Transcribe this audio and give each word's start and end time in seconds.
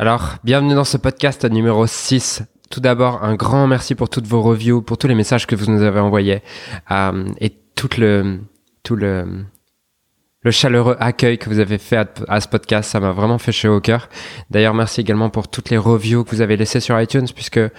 Alors, 0.00 0.36
bienvenue 0.44 0.74
dans 0.74 0.84
ce 0.84 0.96
podcast 0.96 1.44
numéro 1.44 1.86
6. 1.86 2.42
Tout 2.70 2.80
d'abord, 2.80 3.22
un 3.22 3.34
grand 3.34 3.66
merci 3.66 3.94
pour 3.94 4.08
toutes 4.08 4.26
vos 4.26 4.40
reviews, 4.40 4.80
pour 4.80 4.96
tous 4.96 5.08
les 5.08 5.14
messages 5.14 5.46
que 5.46 5.54
vous 5.54 5.70
nous 5.70 5.82
avez 5.82 6.00
envoyés 6.00 6.40
euh, 6.90 7.26
et 7.38 7.50
tout 7.74 7.90
le, 7.98 8.40
tout 8.82 8.96
le, 8.96 9.44
le 10.42 10.50
chaleureux 10.50 10.96
accueil 11.00 11.36
que 11.36 11.50
vous 11.50 11.58
avez 11.58 11.76
fait 11.78 12.08
à, 12.28 12.40
ce 12.40 12.48
podcast. 12.48 12.90
Ça 12.90 13.00
m'a 13.00 13.12
vraiment 13.12 13.38
fait 13.38 13.52
chaud 13.52 13.76
au 13.76 13.80
cœur. 13.80 14.08
D'ailleurs, 14.48 14.72
merci 14.72 15.00
également 15.02 15.28
pour 15.28 15.48
toutes 15.48 15.70
les 15.70 15.76
reviews 15.76 16.24
que 16.24 16.30
vous 16.30 16.40
avez 16.40 16.56
laissées 16.56 16.80
sur 16.80 16.98
iTunes, 16.98 17.26
puisque 17.34 17.58
euh, 17.58 17.70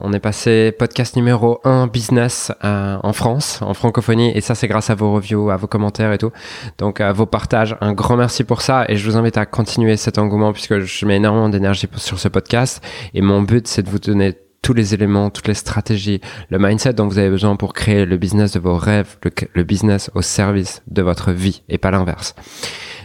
on 0.00 0.12
est 0.12 0.20
passé 0.20 0.72
podcast 0.72 1.14
numéro 1.14 1.60
1 1.64 1.86
business 1.86 2.52
euh, 2.64 2.98
en 3.02 3.12
France, 3.12 3.62
en 3.62 3.74
francophonie, 3.74 4.32
et 4.34 4.40
ça 4.40 4.54
c'est 4.54 4.68
grâce 4.68 4.90
à 4.90 4.94
vos 4.94 5.12
reviews, 5.12 5.50
à 5.50 5.56
vos 5.56 5.68
commentaires 5.68 6.12
et 6.12 6.18
tout. 6.18 6.32
Donc 6.78 7.00
à 7.00 7.12
vos 7.12 7.26
partages, 7.26 7.76
un 7.80 7.92
grand 7.92 8.16
merci 8.16 8.42
pour 8.42 8.62
ça, 8.62 8.84
et 8.88 8.96
je 8.96 9.08
vous 9.08 9.16
invite 9.16 9.36
à 9.36 9.46
continuer 9.46 9.96
cet 9.96 10.18
engouement, 10.18 10.52
puisque 10.52 10.80
je 10.80 11.06
mets 11.06 11.16
énormément 11.16 11.48
d'énergie 11.48 11.88
sur 11.96 12.18
ce 12.18 12.28
podcast, 12.28 12.84
et 13.14 13.20
mon 13.20 13.42
but 13.42 13.68
c'est 13.68 13.82
de 13.82 13.90
vous 13.90 14.00
donner 14.00 14.34
tous 14.62 14.74
les 14.74 14.94
éléments, 14.94 15.30
toutes 15.30 15.48
les 15.48 15.54
stratégies, 15.54 16.20
le 16.50 16.58
mindset 16.58 16.92
dont 16.92 17.08
vous 17.08 17.18
avez 17.18 17.30
besoin 17.30 17.56
pour 17.56 17.72
créer 17.72 18.04
le 18.04 18.16
business 18.16 18.52
de 18.52 18.60
vos 18.60 18.76
rêves, 18.76 19.16
le, 19.54 19.62
business 19.64 20.10
au 20.14 20.22
service 20.22 20.82
de 20.86 21.02
votre 21.02 21.32
vie 21.32 21.62
et 21.68 21.78
pas 21.78 21.90
l'inverse. 21.90 22.34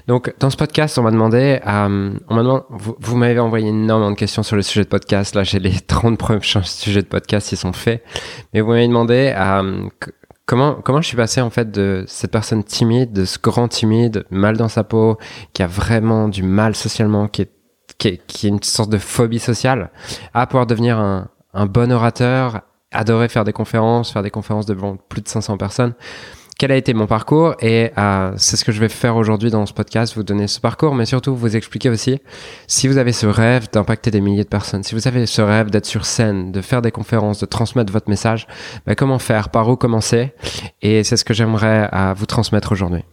Donc, 0.08 0.34
dans 0.40 0.50
ce 0.50 0.58
podcast, 0.58 0.98
on 1.00 1.04
m'a 1.04 1.12
demandé, 1.12 1.60
euh, 1.66 2.14
on 2.28 2.36
m'a 2.36 2.44
demandé, 2.44 2.64
vous, 2.70 3.16
m'avez 3.16 3.40
envoyé 3.40 3.70
énormément 3.70 4.12
de 4.12 4.16
questions 4.16 4.44
sur 4.44 4.56
le 4.56 4.62
sujet 4.62 4.84
de 4.84 4.90
podcast. 4.90 5.34
Là, 5.34 5.44
j'ai 5.44 5.60
les 5.60 5.80
30 5.88 6.18
premiers 6.20 6.42
sujets 6.64 7.02
de 7.02 7.08
podcast 7.08 7.50
qui 7.50 7.56
sont 7.56 7.74
faits. 7.74 8.04
Mais 8.54 8.62
vous 8.62 8.70
m'avez 8.70 8.88
demandé, 8.88 9.34
euh, 9.36 9.88
comment, 10.46 10.76
comment 10.76 11.02
je 11.02 11.08
suis 11.08 11.18
passé, 11.18 11.42
en 11.42 11.50
fait, 11.50 11.72
de 11.72 12.04
cette 12.08 12.32
personne 12.32 12.64
timide, 12.64 13.14
de 13.14 13.26
ce 13.26 13.40
grand 13.40 13.68
timide, 13.68 14.26
mal 14.30 14.58
dans 14.58 14.70
sa 14.70 14.84
peau, 14.84 15.18
qui 15.54 15.64
a 15.64 15.68
vraiment 15.68 16.28
du 16.28 16.44
mal 16.44 16.76
socialement, 16.76 17.28
qui 17.28 17.44
est, 17.44 17.52
qui 17.98 18.10
est, 18.10 18.22
qui 18.28 18.46
est 18.46 18.50
une 18.50 18.62
sorte 18.62 18.92
de 18.92 19.00
phobie 19.00 19.40
sociale, 19.40 19.90
à 20.36 20.46
pouvoir 20.46 20.68
devenir 20.68 21.00
un, 21.00 21.30
un 21.56 21.66
bon 21.66 21.92
orateur, 21.92 22.62
adorer 22.92 23.30
faire 23.30 23.46
des 23.46 23.54
conférences, 23.54 24.12
faire 24.12 24.22
des 24.22 24.30
conférences 24.30 24.66
devant 24.66 24.98
plus 24.98 25.22
de 25.22 25.28
500 25.28 25.58
personnes. 25.58 25.94
Quel 26.58 26.72
a 26.72 26.78
été 26.78 26.94
mon 26.94 27.06
parcours 27.06 27.56
et 27.60 27.92
euh, 27.98 28.32
c'est 28.38 28.56
ce 28.56 28.64
que 28.64 28.72
je 28.72 28.80
vais 28.80 28.88
faire 28.88 29.18
aujourd'hui 29.18 29.52
dans 29.52 29.66
ce 29.66 29.74
podcast, 29.74 30.16
vous 30.16 30.24
donner 30.24 30.48
ce 30.48 30.62
parcours, 30.62 30.96
mais 30.96 31.06
surtout 31.06 31.36
vous 31.36 31.58
expliquer 31.58 31.90
aussi 31.90 32.20
si 32.68 32.88
vous 32.88 32.98
avez 32.98 33.12
ce 33.12 33.26
rêve 33.26 33.68
d'impacter 33.74 34.10
des 34.10 34.22
milliers 34.22 34.46
de 34.46 34.50
personnes, 34.50 34.82
si 34.82 34.96
vous 34.96 35.06
avez 35.06 35.26
ce 35.26 35.42
rêve 35.42 35.70
d'être 35.70 35.86
sur 35.86 36.06
scène, 36.06 36.54
de 36.54 36.62
faire 36.62 36.82
des 36.82 36.92
conférences, 36.92 37.40
de 37.40 37.46
transmettre 37.46 37.92
votre 37.92 38.10
message, 38.10 38.48
bah, 38.86 38.96
comment 38.96 39.20
faire, 39.20 39.50
par 39.50 39.68
où 39.68 39.76
commencer 39.76 40.34
et 40.82 41.04
c'est 41.04 41.18
ce 41.18 41.26
que 41.26 41.34
j'aimerais 41.34 41.90
euh, 41.94 42.14
vous 42.16 42.26
transmettre 42.26 42.72
aujourd'hui. 42.72 43.04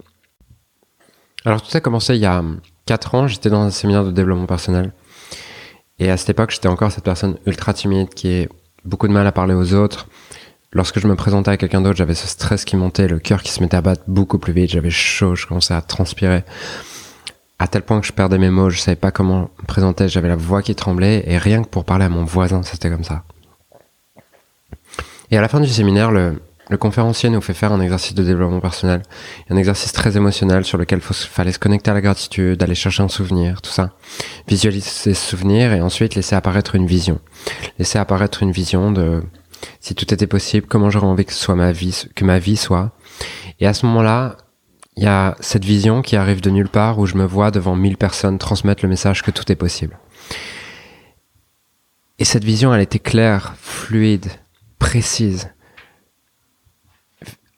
Alors 1.45 1.63
tout 1.63 1.77
a 1.77 1.81
commencé 1.81 2.15
il 2.15 2.21
y 2.21 2.27
a 2.27 2.45
4 2.87 3.15
ans, 3.17 3.27
j'étais 3.27 3.51
dans 3.51 3.63
un 3.63 3.71
séminaire 3.71 4.05
de 4.05 4.13
développement 4.13 4.47
personnel 4.47 4.93
et 6.03 6.11
à 6.11 6.17
cette 6.17 6.31
époque, 6.31 6.51
j'étais 6.51 6.67
encore 6.67 6.91
cette 6.91 7.05
personne 7.05 7.37
ultra 7.47 7.73
timide 7.73 8.09
qui 8.09 8.43
a 8.43 8.47
beaucoup 8.85 9.07
de 9.07 9.13
mal 9.13 9.25
à 9.25 9.31
parler 9.31 9.55
aux 9.55 9.73
autres. 9.73 10.09
Lorsque 10.73 10.99
je 10.99 11.07
me 11.07 11.15
présentais 11.15 11.53
à 11.53 11.57
quelqu'un 11.57 11.81
d'autre, 11.81 11.97
j'avais 11.97 12.17
ce 12.17 12.27
stress 12.27 12.65
qui 12.65 12.75
montait, 12.75 13.07
le 13.07 13.21
cœur 13.21 13.41
qui 13.41 13.53
se 13.53 13.61
mettait 13.61 13.77
à 13.77 13.83
battre 13.83 14.03
beaucoup 14.09 14.39
plus 14.39 14.53
vite, 14.53 14.71
j'avais 14.71 14.91
chaud, 14.91 15.37
je 15.37 15.47
commençais 15.47 15.75
à 15.75 15.81
transpirer. 15.81 16.43
À 17.61 17.69
tel 17.69 17.83
point 17.83 18.01
que 18.01 18.07
je 18.09 18.13
perdais 18.13 18.39
mes 18.39 18.51
mots, 18.51 18.69
je 18.69 18.81
savais 18.81 18.97
pas 18.97 19.13
comment 19.13 19.51
me 19.61 19.67
présenter, 19.69 20.09
j'avais 20.09 20.27
la 20.27 20.35
voix 20.35 20.61
qui 20.61 20.75
tremblait, 20.75 21.23
et 21.25 21.39
rien 21.39 21.63
que 21.63 21.69
pour 21.69 21.85
parler 21.85 22.07
à 22.07 22.09
mon 22.09 22.25
voisin, 22.25 22.65
c'était 22.65 22.91
comme 22.91 23.05
ça. 23.05 23.23
Et 25.31 25.39
à 25.39 25.41
la 25.41 25.47
fin 25.47 25.61
du 25.61 25.69
séminaire, 25.69 26.11
le, 26.11 26.43
le 26.73 26.79
conférencier 26.79 27.29
nous 27.29 27.43
fait 27.43 27.55
faire 27.55 27.71
un 27.71 27.81
exercice 27.81 28.15
de 28.15 28.25
développement 28.25 28.61
personnel, 28.61 29.03
un 29.51 29.57
exercice 29.57 29.93
très 29.93 30.17
émotionnel 30.17 30.65
sur 30.65 30.79
lequel 30.79 31.01
il 31.01 31.15
fallait 31.15 31.53
se 31.53 31.59
connecter 31.59 31.91
à 31.91 31.95
la 31.95 32.01
gratitude, 32.01 32.63
aller 32.63 32.75
chercher 32.75 33.03
un 33.03 33.09
souvenir, 33.09 33.61
tout 33.61 33.71
ça. 33.71 33.91
Visualiser 34.49 34.89
ce 34.89 35.13
souvenir 35.13 35.75
et 35.75 35.83
ensuite 35.83 36.15
laisser 36.15 36.35
apparaître 36.35 36.75
une 36.75 36.87
vision. 36.87 37.21
Laisser 37.79 37.99
apparaître 37.99 38.43
une 38.43 38.53
vision 38.53 38.91
de 38.91 39.23
si 39.81 39.95
tout 39.95 40.13
était 40.13 40.27
possible, 40.27 40.67
comment 40.67 40.91
j'aurais 40.91 41.07
envie 41.07 41.27
que 41.27 41.33
soit 41.33 41.55
ma 41.55 41.73
vie, 41.73 42.07
que 42.17 42.25
ma 42.25 42.39
vie 42.39 42.57
soit. 42.57 42.93
Et 43.61 43.67
à 43.67 43.75
ce 43.75 43.87
moment-là, 43.87 44.39
il 44.97 45.05
y 45.05 45.07
a 45.07 45.37
cette 45.41 45.65
vision 45.65 46.01
qui 46.01 46.17
arrive 46.17 46.41
de 46.41 46.51
nulle 46.51 46.69
part 46.69 46.99
où 46.99 47.07
je 47.07 47.17
me 47.17 47.25
vois 47.25 47.51
devant 47.51 47.77
mille 47.77 47.99
personnes 47.99 48.39
transmettre 48.39 48.83
le 48.83 48.89
message 48.89 49.23
que 49.23 49.31
tout 49.31 49.53
est 49.53 49.57
possible. 49.57 49.99
Et 52.19 52.25
cette 52.25 52.45
vision, 52.45 52.75
elle 52.75 52.81
était 52.81 52.99
claire, 52.99 53.55
fluide, 53.61 54.31
précise 54.79 55.51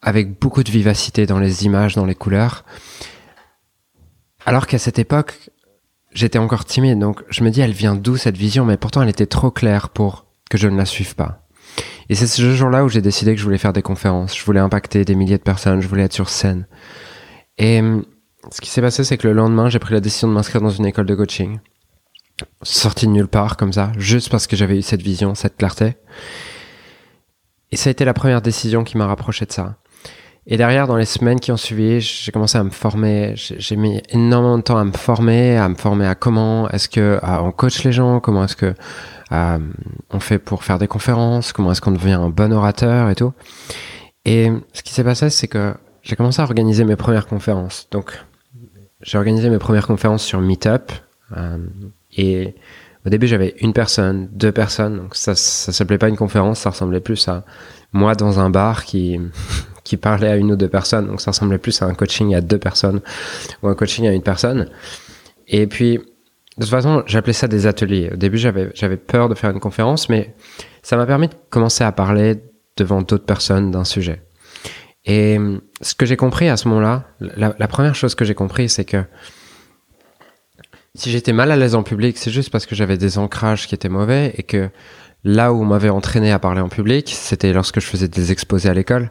avec 0.04 0.38
beaucoup 0.38 0.62
de 0.62 0.70
vivacité 0.70 1.26
dans 1.26 1.38
les 1.38 1.64
images, 1.64 1.94
dans 1.94 2.04
les 2.04 2.14
couleurs. 2.14 2.64
Alors 4.46 4.66
qu'à 4.66 4.78
cette 4.78 4.98
époque, 4.98 5.50
j'étais 6.12 6.38
encore 6.38 6.66
timide, 6.66 6.98
donc 6.98 7.22
je 7.30 7.42
me 7.42 7.50
dis, 7.50 7.62
elle 7.62 7.72
vient 7.72 7.94
d'où 7.94 8.16
cette 8.16 8.36
vision? 8.36 8.66
Mais 8.66 8.76
pourtant, 8.76 9.02
elle 9.02 9.08
était 9.08 9.26
trop 9.26 9.50
claire 9.50 9.88
pour 9.88 10.26
que 10.50 10.58
je 10.58 10.68
ne 10.68 10.76
la 10.76 10.84
suive 10.84 11.14
pas. 11.14 11.40
Et 12.10 12.14
c'est 12.14 12.26
ce 12.26 12.54
jour-là 12.54 12.84
où 12.84 12.88
j'ai 12.90 13.00
décidé 13.00 13.32
que 13.34 13.40
je 13.40 13.44
voulais 13.44 13.58
faire 13.58 13.72
des 13.72 13.82
conférences, 13.82 14.36
je 14.36 14.44
voulais 14.44 14.60
impacter 14.60 15.06
des 15.06 15.14
milliers 15.14 15.38
de 15.38 15.42
personnes, 15.42 15.80
je 15.80 15.88
voulais 15.88 16.04
être 16.04 16.12
sur 16.12 16.28
scène. 16.28 16.66
Et 17.56 17.80
hum, 17.80 18.04
ce 18.52 18.60
qui 18.60 18.68
s'est 18.68 18.82
passé, 18.82 19.04
c'est 19.04 19.16
que 19.16 19.26
le 19.26 19.32
lendemain, 19.32 19.70
j'ai 19.70 19.78
pris 19.78 19.94
la 19.94 20.00
décision 20.00 20.28
de 20.28 20.34
m'inscrire 20.34 20.60
dans 20.60 20.68
une 20.68 20.84
école 20.84 21.06
de 21.06 21.14
coaching. 21.14 21.60
Sorti 22.62 23.06
de 23.06 23.12
nulle 23.12 23.28
part, 23.28 23.56
comme 23.56 23.72
ça, 23.72 23.92
juste 23.96 24.28
parce 24.28 24.46
que 24.46 24.54
j'avais 24.54 24.78
eu 24.78 24.82
cette 24.82 25.00
vision, 25.00 25.34
cette 25.34 25.56
clarté. 25.56 25.96
Et 27.70 27.76
ça 27.76 27.88
a 27.88 27.92
été 27.92 28.04
la 28.04 28.12
première 28.12 28.42
décision 28.42 28.84
qui 28.84 28.98
m'a 28.98 29.06
rapproché 29.06 29.46
de 29.46 29.52
ça. 29.52 29.78
Et 30.46 30.58
derrière, 30.58 30.86
dans 30.86 30.96
les 30.96 31.06
semaines 31.06 31.40
qui 31.40 31.52
ont 31.52 31.56
suivi, 31.56 32.00
j'ai 32.00 32.30
commencé 32.30 32.58
à 32.58 32.64
me 32.64 32.70
former. 32.70 33.32
J'ai 33.34 33.76
mis 33.76 34.02
énormément 34.10 34.58
de 34.58 34.62
temps 34.62 34.76
à 34.76 34.84
me 34.84 34.92
former, 34.92 35.56
à 35.56 35.68
me 35.68 35.74
former 35.74 36.06
à 36.06 36.14
comment 36.14 36.68
est-ce 36.68 36.88
que 36.88 37.18
on 37.22 37.50
coach 37.50 37.82
les 37.84 37.92
gens, 37.92 38.20
comment 38.20 38.44
est-ce 38.44 38.56
que 38.56 38.74
on 39.30 40.20
fait 40.20 40.38
pour 40.38 40.64
faire 40.64 40.78
des 40.78 40.86
conférences, 40.86 41.52
comment 41.52 41.72
est-ce 41.72 41.80
qu'on 41.80 41.92
devient 41.92 42.12
un 42.12 42.28
bon 42.28 42.52
orateur 42.52 43.08
et 43.08 43.14
tout. 43.14 43.32
Et 44.24 44.50
ce 44.72 44.82
qui 44.82 44.92
s'est 44.92 45.04
passé, 45.04 45.30
c'est 45.30 45.48
que 45.48 45.74
j'ai 46.02 46.16
commencé 46.16 46.40
à 46.40 46.44
organiser 46.44 46.84
mes 46.84 46.96
premières 46.96 47.26
conférences. 47.26 47.88
Donc, 47.90 48.12
j'ai 49.00 49.18
organisé 49.18 49.50
mes 49.50 49.58
premières 49.58 49.86
conférences 49.86 50.22
sur 50.22 50.40
Meetup. 50.40 50.92
Euh, 51.36 51.58
et 52.16 52.54
au 53.06 53.10
début, 53.10 53.26
j'avais 53.26 53.54
une 53.60 53.72
personne, 53.72 54.28
deux 54.32 54.52
personnes. 54.52 54.98
Donc, 54.98 55.14
ça, 55.14 55.34
ça 55.34 55.72
s'appelait 55.72 55.98
pas 55.98 56.08
une 56.08 56.16
conférence, 56.16 56.60
ça 56.60 56.70
ressemblait 56.70 57.00
plus 57.00 57.26
à 57.28 57.44
moi 57.92 58.14
dans 58.14 58.40
un 58.40 58.50
bar 58.50 58.84
qui 58.84 59.18
qui 59.84 59.96
parlait 59.96 60.28
à 60.28 60.36
une 60.36 60.50
ou 60.52 60.56
deux 60.56 60.68
personnes. 60.68 61.06
Donc 61.06 61.20
ça 61.20 61.30
ressemblait 61.30 61.58
plus 61.58 61.80
à 61.82 61.86
un 61.86 61.94
coaching 61.94 62.34
à 62.34 62.40
deux 62.40 62.58
personnes 62.58 63.00
ou 63.62 63.68
un 63.68 63.74
coaching 63.74 64.08
à 64.08 64.12
une 64.12 64.22
personne. 64.22 64.68
Et 65.46 65.66
puis, 65.66 65.98
de 65.98 66.62
toute 66.62 66.70
façon, 66.70 67.02
j'appelais 67.06 67.32
ça 67.32 67.48
des 67.48 67.66
ateliers. 67.66 68.10
Au 68.12 68.16
début, 68.16 68.38
j'avais, 68.38 68.96
peur 68.96 69.28
de 69.28 69.34
faire 69.34 69.50
une 69.50 69.60
conférence, 69.60 70.08
mais 70.08 70.34
ça 70.82 70.96
m'a 70.96 71.06
permis 71.06 71.28
de 71.28 71.34
commencer 71.50 71.84
à 71.84 71.92
parler 71.92 72.42
devant 72.76 73.02
d'autres 73.02 73.26
personnes 73.26 73.70
d'un 73.70 73.84
sujet. 73.84 74.22
Et 75.04 75.38
ce 75.82 75.94
que 75.94 76.06
j'ai 76.06 76.16
compris 76.16 76.48
à 76.48 76.56
ce 76.56 76.66
moment-là, 76.68 77.04
la 77.20 77.68
première 77.68 77.94
chose 77.94 78.14
que 78.14 78.24
j'ai 78.24 78.34
compris, 78.34 78.70
c'est 78.70 78.86
que 78.86 79.04
si 80.96 81.10
j'étais 81.10 81.32
mal 81.32 81.50
à 81.50 81.56
l'aise 81.56 81.74
en 81.74 81.82
public, 81.82 82.16
c'est 82.16 82.30
juste 82.30 82.50
parce 82.50 82.66
que 82.66 82.74
j'avais 82.74 82.96
des 82.96 83.18
ancrages 83.18 83.66
qui 83.66 83.74
étaient 83.74 83.88
mauvais 83.88 84.32
et 84.36 84.44
que 84.44 84.70
là 85.24 85.52
où 85.52 85.62
on 85.62 85.64
m'avait 85.64 85.88
entraîné 85.88 86.30
à 86.30 86.38
parler 86.38 86.60
en 86.60 86.68
public, 86.68 87.10
c'était 87.12 87.52
lorsque 87.52 87.80
je 87.80 87.86
faisais 87.86 88.08
des 88.08 88.30
exposés 88.30 88.68
à 88.68 88.74
l'école 88.74 89.10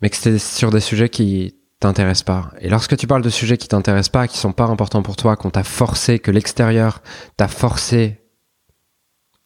mais 0.00 0.10
que 0.10 0.16
c'était 0.16 0.38
sur 0.38 0.70
des 0.70 0.80
sujets 0.80 1.08
qui 1.08 1.54
t'intéressent 1.80 2.24
pas. 2.24 2.50
Et 2.60 2.68
lorsque 2.68 2.96
tu 2.96 3.06
parles 3.06 3.22
de 3.22 3.30
sujets 3.30 3.56
qui 3.56 3.68
t'intéressent 3.68 4.10
pas, 4.10 4.28
qui 4.28 4.38
sont 4.38 4.52
pas 4.52 4.64
importants 4.64 5.02
pour 5.02 5.16
toi, 5.16 5.36
qu'on 5.36 5.50
t'a 5.50 5.64
forcé, 5.64 6.18
que 6.18 6.30
l'extérieur 6.30 7.02
t'a 7.36 7.48
forcé 7.48 8.20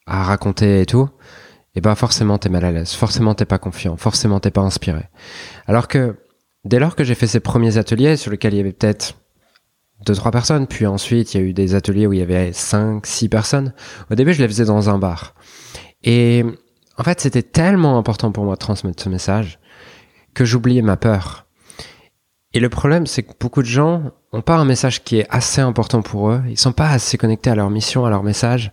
à 0.05 0.23
raconter 0.23 0.81
et 0.81 0.85
tout, 0.85 1.09
et 1.75 1.79
eh 1.79 1.81
ben 1.81 1.95
forcément 1.95 2.37
t'es 2.37 2.49
mal 2.49 2.65
à 2.65 2.71
l'aise, 2.71 2.93
forcément 2.93 3.33
t'es 3.33 3.45
pas 3.45 3.57
confiant, 3.57 3.97
forcément 3.97 4.39
t'es 4.39 4.51
pas 4.51 4.61
inspiré. 4.61 5.09
Alors 5.65 5.87
que 5.87 6.17
dès 6.65 6.77
lors 6.77 6.95
que 6.95 7.03
j'ai 7.03 7.15
fait 7.15 7.25
ces 7.25 7.39
premiers 7.39 7.77
ateliers 7.77 8.15
sur 8.15 8.29
lesquels 8.29 8.53
il 8.53 8.57
y 8.57 8.59
avait 8.59 8.73
peut-être 8.73 9.15
deux 10.05 10.13
trois 10.13 10.31
personnes, 10.31 10.67
puis 10.67 10.85
ensuite 10.85 11.33
il 11.33 11.41
y 11.41 11.43
a 11.43 11.43
eu 11.43 11.53
des 11.53 11.73
ateliers 11.73 12.05
où 12.05 12.13
il 12.13 12.19
y 12.19 12.21
avait 12.21 12.53
cinq 12.53 13.07
six 13.07 13.27
personnes. 13.27 13.73
Au 14.11 14.15
début 14.15 14.33
je 14.33 14.41
les 14.41 14.47
faisais 14.47 14.65
dans 14.65 14.89
un 14.89 14.99
bar. 14.99 15.33
Et 16.03 16.45
en 16.97 17.03
fait 17.03 17.21
c'était 17.21 17.41
tellement 17.41 17.97
important 17.97 18.31
pour 18.31 18.43
moi 18.43 18.53
de 18.53 18.59
transmettre 18.59 19.01
ce 19.01 19.09
message 19.09 19.59
que 20.33 20.45
j'oubliais 20.45 20.81
ma 20.81 20.97
peur. 20.97 21.45
Et 22.53 22.59
le 22.59 22.69
problème, 22.69 23.07
c'est 23.07 23.23
que 23.23 23.33
beaucoup 23.39 23.61
de 23.61 23.67
gens 23.67 24.11
ont 24.31 24.41
pas 24.41 24.57
un 24.57 24.65
message 24.65 25.03
qui 25.03 25.17
est 25.17 25.27
assez 25.29 25.61
important 25.61 26.01
pour 26.01 26.29
eux. 26.29 26.41
Ils 26.47 26.57
sont 26.57 26.71
pas 26.71 26.89
assez 26.89 27.17
connectés 27.17 27.49
à 27.49 27.55
leur 27.55 27.69
mission, 27.69 28.05
à 28.05 28.09
leur 28.09 28.23
message, 28.23 28.71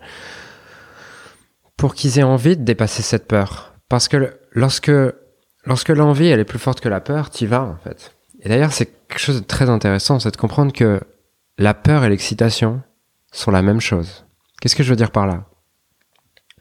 pour 1.77 1.95
qu'ils 1.95 2.19
aient 2.19 2.25
envie 2.25 2.57
de 2.57 2.63
dépasser 2.63 3.03
cette 3.03 3.27
peur. 3.27 3.75
Parce 3.89 4.07
que 4.09 4.37
lorsque, 4.53 4.93
lorsque 5.65 5.89
l'envie, 5.89 6.27
elle 6.27 6.41
est 6.41 6.45
plus 6.45 6.59
forte 6.59 6.81
que 6.81 6.91
la 6.91 7.01
peur, 7.01 7.31
t'y 7.31 7.47
vas, 7.47 7.63
en 7.63 7.77
fait. 7.77 8.15
Et 8.43 8.49
d'ailleurs, 8.49 8.73
c'est 8.73 8.87
quelque 9.09 9.19
chose 9.21 9.41
de 9.41 9.47
très 9.47 9.71
intéressant, 9.71 10.19
c'est 10.21 10.31
de 10.31 10.37
comprendre 10.37 10.73
que 10.73 11.01
la 11.57 11.75
peur 11.75 12.05
et 12.05 12.09
l'excitation 12.11 12.83
sont 13.33 13.51
la 13.51 13.63
même 13.63 13.81
chose. 13.81 14.27
Qu'est-ce 14.61 14.77
que 14.77 14.83
je 14.83 14.91
veux 14.91 14.97
dire 14.97 15.11
par 15.11 15.27
là? 15.27 15.45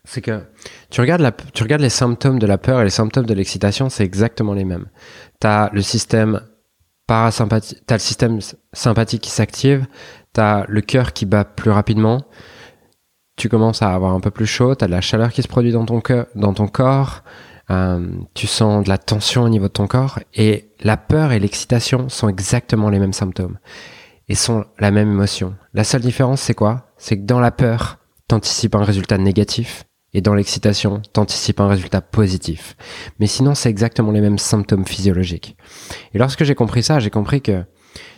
C'est 0.10 0.22
que 0.22 0.42
tu 0.90 1.02
regardes, 1.02 1.22
la, 1.22 1.32
tu 1.32 1.64
regardes 1.64 1.82
les 1.82 1.90
symptômes 1.90 2.40
de 2.40 2.48
la 2.48 2.58
peur 2.58 2.82
et 2.82 2.84
les 2.84 2.90
symptômes 2.90 3.26
de 3.26 3.34
l'excitation, 3.34 3.90
c'est 3.90 4.04
exactement 4.04 4.54
les 4.54 4.66
mêmes. 4.66 4.88
Tu 5.40 5.48
as 5.48 5.70
le 5.72 5.82
système 5.82 6.42
parasympathique, 7.06 7.80
as 7.90 7.94
le 7.94 8.00
système 8.00 8.40
sympathique 8.74 9.22
qui 9.22 9.30
s'active, 9.30 9.86
T'as 10.34 10.66
le 10.68 10.82
cœur 10.82 11.14
qui 11.14 11.26
bat 11.26 11.44
plus 11.44 11.72
rapidement. 11.72 12.22
Tu 13.36 13.50
commences 13.50 13.82
à 13.82 13.94
avoir 13.94 14.14
un 14.14 14.20
peu 14.20 14.32
plus 14.32 14.46
chaud. 14.46 14.76
T'as 14.76 14.88
de 14.88 14.92
la 14.92 15.02
chaleur 15.02 15.32
qui 15.32 15.42
se 15.42 15.48
produit 15.48 15.72
dans 15.72 15.86
ton, 15.86 16.02
cœur, 16.02 16.28
dans 16.36 16.54
ton 16.54 16.68
corps. 16.68 17.24
Euh, 17.72 18.08
tu 18.34 18.48
sens 18.48 18.84
de 18.84 18.90
la 18.90 18.98
tension 18.98 19.44
au 19.44 19.50
niveau 19.50 19.68
de 19.68 19.74
ton 19.74 19.88
corps. 19.88 20.20
Et 20.36 20.72
la 20.82 20.98
peur 20.98 21.32
et 21.32 21.40
l'excitation 21.40 22.10
sont 22.10 22.30
exactement 22.30 22.90
les 22.90 23.00
mêmes 23.00 23.14
symptômes. 23.14 23.58
Et 24.28 24.36
sont 24.36 24.66
la 24.78 24.92
même 24.92 25.10
émotion. 25.10 25.56
La 25.74 25.84
seule 25.84 26.02
différence, 26.02 26.42
c'est 26.42 26.54
quoi? 26.54 26.92
C'est 26.98 27.18
que 27.18 27.26
dans 27.26 27.40
la 27.40 27.52
peur, 27.52 27.98
t'anticipes 28.28 28.76
un 28.76 28.84
résultat 28.84 29.18
négatif. 29.18 29.86
Et 30.14 30.22
dans 30.22 30.34
l'excitation, 30.34 31.02
t'anticipes 31.14 31.60
un 31.60 31.68
résultat 31.68 32.02
positif. 32.02 32.76
Mais 33.20 33.28
sinon, 33.28 33.54
c'est 33.54 33.70
exactement 33.70 34.12
les 34.12 34.22
mêmes 34.22 34.40
symptômes 34.40 34.86
physiologiques. 34.86 35.56
Et 36.14 36.18
lorsque 36.18 36.44
j'ai 36.44 36.56
compris 36.56 36.82
ça, 36.82 37.00
j'ai 37.00 37.12
compris 37.12 37.42
que 37.42 37.64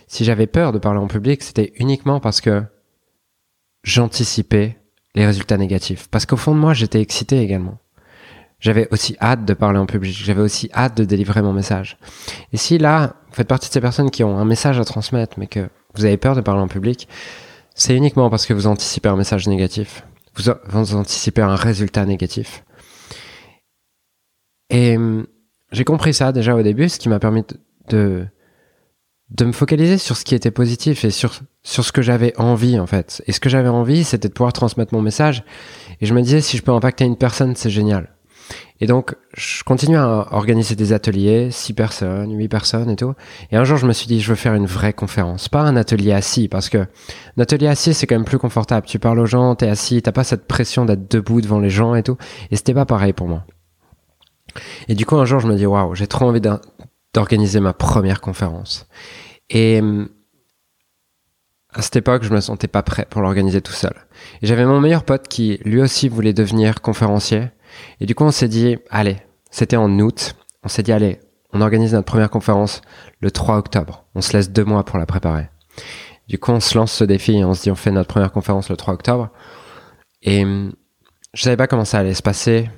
si 0.06 0.24
j'avais 0.24 0.46
peur 0.46 0.72
de 0.72 0.78
parler 0.78 1.00
en 1.00 1.06
public, 1.06 1.42
c'était 1.42 1.72
uniquement 1.76 2.20
parce 2.20 2.40
que 2.40 2.62
j'anticipais 3.84 4.78
les 5.14 5.26
résultats 5.26 5.58
négatifs. 5.58 6.08
Parce 6.10 6.24
qu'au 6.24 6.36
fond 6.36 6.54
de 6.54 6.60
moi, 6.60 6.72
j'étais 6.72 7.00
excité 7.00 7.40
également. 7.40 7.78
J'avais 8.58 8.88
aussi 8.90 9.16
hâte 9.20 9.44
de 9.44 9.54
parler 9.54 9.78
en 9.78 9.86
public. 9.86 10.14
J'avais 10.16 10.40
aussi 10.40 10.70
hâte 10.72 10.96
de 10.96 11.04
délivrer 11.04 11.42
mon 11.42 11.52
message. 11.52 11.98
Et 12.52 12.56
si 12.56 12.78
là, 12.78 13.16
vous 13.28 13.34
faites 13.34 13.48
partie 13.48 13.68
de 13.68 13.72
ces 13.72 13.80
personnes 13.80 14.10
qui 14.10 14.22
ont 14.22 14.38
un 14.38 14.44
message 14.44 14.78
à 14.78 14.84
transmettre, 14.84 15.38
mais 15.38 15.48
que 15.48 15.68
vous 15.94 16.04
avez 16.04 16.16
peur 16.16 16.36
de 16.36 16.40
parler 16.40 16.62
en 16.62 16.68
public, 16.68 17.08
c'est 17.74 17.96
uniquement 17.96 18.30
parce 18.30 18.46
que 18.46 18.54
vous 18.54 18.66
anticipez 18.66 19.08
un 19.08 19.16
message 19.16 19.48
négatif 19.48 20.04
vous, 20.34 20.50
vous 20.68 20.94
anticipez 20.94 21.42
un 21.42 21.56
résultat 21.56 22.04
négatif. 22.06 22.64
Et 24.70 24.96
hum, 24.96 25.26
j'ai 25.70 25.84
compris 25.84 26.14
ça 26.14 26.32
déjà 26.32 26.54
au 26.54 26.62
début, 26.62 26.88
ce 26.88 26.98
qui 26.98 27.08
m'a 27.08 27.18
permis 27.18 27.44
de, 27.88 28.26
de 29.30 29.44
me 29.44 29.52
focaliser 29.52 29.98
sur 29.98 30.16
ce 30.16 30.24
qui 30.24 30.34
était 30.34 30.50
positif 30.50 31.04
et 31.04 31.10
sur, 31.10 31.32
sur 31.62 31.84
ce 31.84 31.92
que 31.92 32.02
j'avais 32.02 32.36
envie 32.38 32.78
en 32.78 32.86
fait. 32.86 33.22
Et 33.26 33.32
ce 33.32 33.40
que 33.40 33.48
j'avais 33.48 33.68
envie, 33.68 34.04
c'était 34.04 34.28
de 34.28 34.34
pouvoir 34.34 34.52
transmettre 34.52 34.94
mon 34.94 35.02
message. 35.02 35.44
Et 36.00 36.06
je 36.06 36.14
me 36.14 36.22
disais, 36.22 36.40
si 36.40 36.56
je 36.56 36.62
peux 36.62 36.72
impacter 36.72 37.04
une 37.04 37.16
personne, 37.16 37.56
c'est 37.56 37.70
génial. 37.70 38.11
Et 38.80 38.86
donc, 38.86 39.14
je 39.34 39.62
continue 39.62 39.96
à 39.96 40.28
organiser 40.32 40.74
des 40.74 40.92
ateliers, 40.92 41.50
6 41.50 41.72
personnes, 41.72 42.36
8 42.36 42.48
personnes 42.48 42.90
et 42.90 42.96
tout. 42.96 43.14
Et 43.50 43.56
un 43.56 43.64
jour, 43.64 43.76
je 43.76 43.86
me 43.86 43.92
suis 43.92 44.06
dit, 44.06 44.20
je 44.20 44.30
veux 44.30 44.34
faire 44.36 44.54
une 44.54 44.66
vraie 44.66 44.92
conférence, 44.92 45.48
pas 45.48 45.62
un 45.62 45.76
atelier 45.76 46.12
assis, 46.12 46.48
parce 46.48 46.68
que 46.68 46.78
un 46.78 47.42
atelier 47.42 47.68
assis, 47.68 47.94
c'est 47.94 48.06
quand 48.06 48.16
même 48.16 48.24
plus 48.24 48.38
confortable. 48.38 48.86
Tu 48.86 48.98
parles 48.98 49.20
aux 49.20 49.26
gens, 49.26 49.54
t'es 49.54 49.68
assis, 49.68 50.02
t'as 50.02 50.12
pas 50.12 50.24
cette 50.24 50.46
pression 50.46 50.84
d'être 50.84 51.10
debout 51.10 51.40
devant 51.40 51.60
les 51.60 51.70
gens 51.70 51.94
et 51.94 52.02
tout. 52.02 52.16
Et 52.50 52.56
c'était 52.56 52.74
pas 52.74 52.86
pareil 52.86 53.12
pour 53.12 53.28
moi. 53.28 53.44
Et 54.88 54.94
du 54.94 55.06
coup, 55.06 55.16
un 55.16 55.24
jour, 55.24 55.40
je 55.40 55.46
me 55.46 55.56
dis, 55.56 55.66
waouh, 55.66 55.94
j'ai 55.94 56.06
trop 56.06 56.26
envie 56.26 56.42
d'organiser 57.14 57.60
ma 57.60 57.72
première 57.72 58.20
conférence. 58.20 58.86
Et 59.48 59.80
à 61.74 61.80
cette 61.80 61.96
époque, 61.96 62.22
je 62.22 62.30
me 62.30 62.40
sentais 62.40 62.68
pas 62.68 62.82
prêt 62.82 63.06
pour 63.08 63.22
l'organiser 63.22 63.62
tout 63.62 63.72
seul. 63.72 63.94
J'avais 64.42 64.66
mon 64.66 64.80
meilleur 64.80 65.04
pote 65.04 65.28
qui, 65.28 65.58
lui 65.64 65.80
aussi, 65.80 66.08
voulait 66.08 66.34
devenir 66.34 66.82
conférencier. 66.82 67.50
Et 68.00 68.06
du 68.06 68.14
coup, 68.14 68.24
on 68.24 68.30
s'est 68.30 68.48
dit, 68.48 68.76
allez, 68.90 69.18
c'était 69.50 69.76
en 69.76 69.98
août, 69.98 70.34
on 70.62 70.68
s'est 70.68 70.82
dit, 70.82 70.92
allez, 70.92 71.20
on 71.52 71.60
organise 71.60 71.92
notre 71.92 72.06
première 72.06 72.30
conférence 72.30 72.82
le 73.20 73.30
3 73.30 73.58
octobre. 73.58 74.04
On 74.14 74.20
se 74.20 74.32
laisse 74.32 74.50
deux 74.50 74.64
mois 74.64 74.84
pour 74.84 74.98
la 74.98 75.06
préparer. 75.06 75.48
Du 76.28 76.38
coup, 76.38 76.52
on 76.52 76.60
se 76.60 76.76
lance 76.78 76.92
ce 76.92 77.04
défi 77.04 77.36
et 77.36 77.44
on 77.44 77.54
se 77.54 77.62
dit, 77.62 77.70
on 77.70 77.74
fait 77.74 77.90
notre 77.90 78.08
première 78.08 78.32
conférence 78.32 78.70
le 78.70 78.76
3 78.76 78.94
octobre. 78.94 79.30
Et 80.22 80.44
hum, 80.44 80.72
je 81.34 81.42
savais 81.42 81.56
pas 81.56 81.66
comment 81.66 81.84
ça 81.84 81.98
allait 81.98 82.14
se 82.14 82.22
passer. 82.22 82.70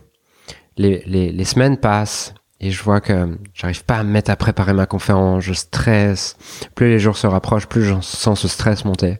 Les, 0.77 1.45
semaines 1.45 1.77
passent 1.77 2.35
et 2.61 2.71
je 2.71 2.83
vois 2.83 3.01
que 3.01 3.39
j'arrive 3.53 3.85
pas 3.85 3.99
à 3.99 4.03
me 4.03 4.11
mettre 4.11 4.31
à 4.31 4.37
préparer 4.37 4.73
ma 4.73 4.87
conférence. 4.87 5.45
Je 5.45 5.53
stresse. 5.53 6.37
Plus 6.75 6.89
les 6.89 6.99
jours 6.99 7.17
se 7.17 7.27
rapprochent, 7.27 7.67
plus 7.67 7.85
je 7.85 8.01
sens 8.01 8.41
ce 8.41 8.49
stress 8.49 8.85
monter. 8.85 9.19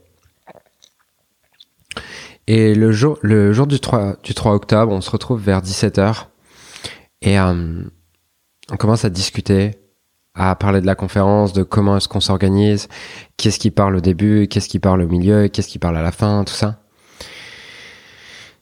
Et 2.47 2.75
le 2.75 2.93
jour, 2.93 3.19
le 3.23 3.53
jour 3.53 3.67
du 3.67 3.81
3, 3.81 4.17
du 4.23 4.35
3 4.35 4.53
octobre, 4.55 4.93
on 4.93 5.01
se 5.01 5.11
retrouve 5.11 5.41
vers 5.43 5.63
17h 5.63 6.27
et 7.23 7.39
euh, 7.39 7.83
on 8.71 8.77
commence 8.77 9.05
à 9.05 9.11
discuter, 9.11 9.73
à 10.35 10.55
parler 10.55 10.81
de 10.83 10.87
la 10.87 10.95
conférence, 10.95 11.53
de 11.55 11.63
comment 11.63 11.97
est-ce 11.97 12.09
qu'on 12.09 12.21
s'organise, 12.21 12.89
qu'est-ce 13.37 13.59
qui 13.59 13.71
parle 13.71 13.97
au 13.97 14.01
début, 14.01 14.47
qu'est-ce 14.49 14.69
qui 14.69 14.79
parle 14.79 15.03
au 15.03 15.09
milieu, 15.09 15.49
qu'est-ce 15.49 15.69
qui 15.69 15.79
parle 15.79 15.97
à 15.97 16.03
la 16.03 16.13
fin, 16.13 16.45
tout 16.45 16.53
ça. 16.53 16.81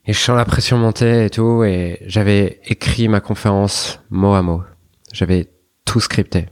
Et 0.06 0.12
je 0.12 0.18
sens 0.18 0.36
la 0.36 0.44
pression 0.44 0.78
monter 0.78 1.24
et 1.24 1.30
tout, 1.30 1.64
et 1.64 2.02
j'avais 2.06 2.60
écrit 2.64 3.08
ma 3.08 3.20
conférence 3.20 4.00
mot 4.10 4.34
à 4.34 4.42
mot. 4.42 4.62
J'avais 5.12 5.48
tout 5.84 6.00
scripté. 6.00 6.46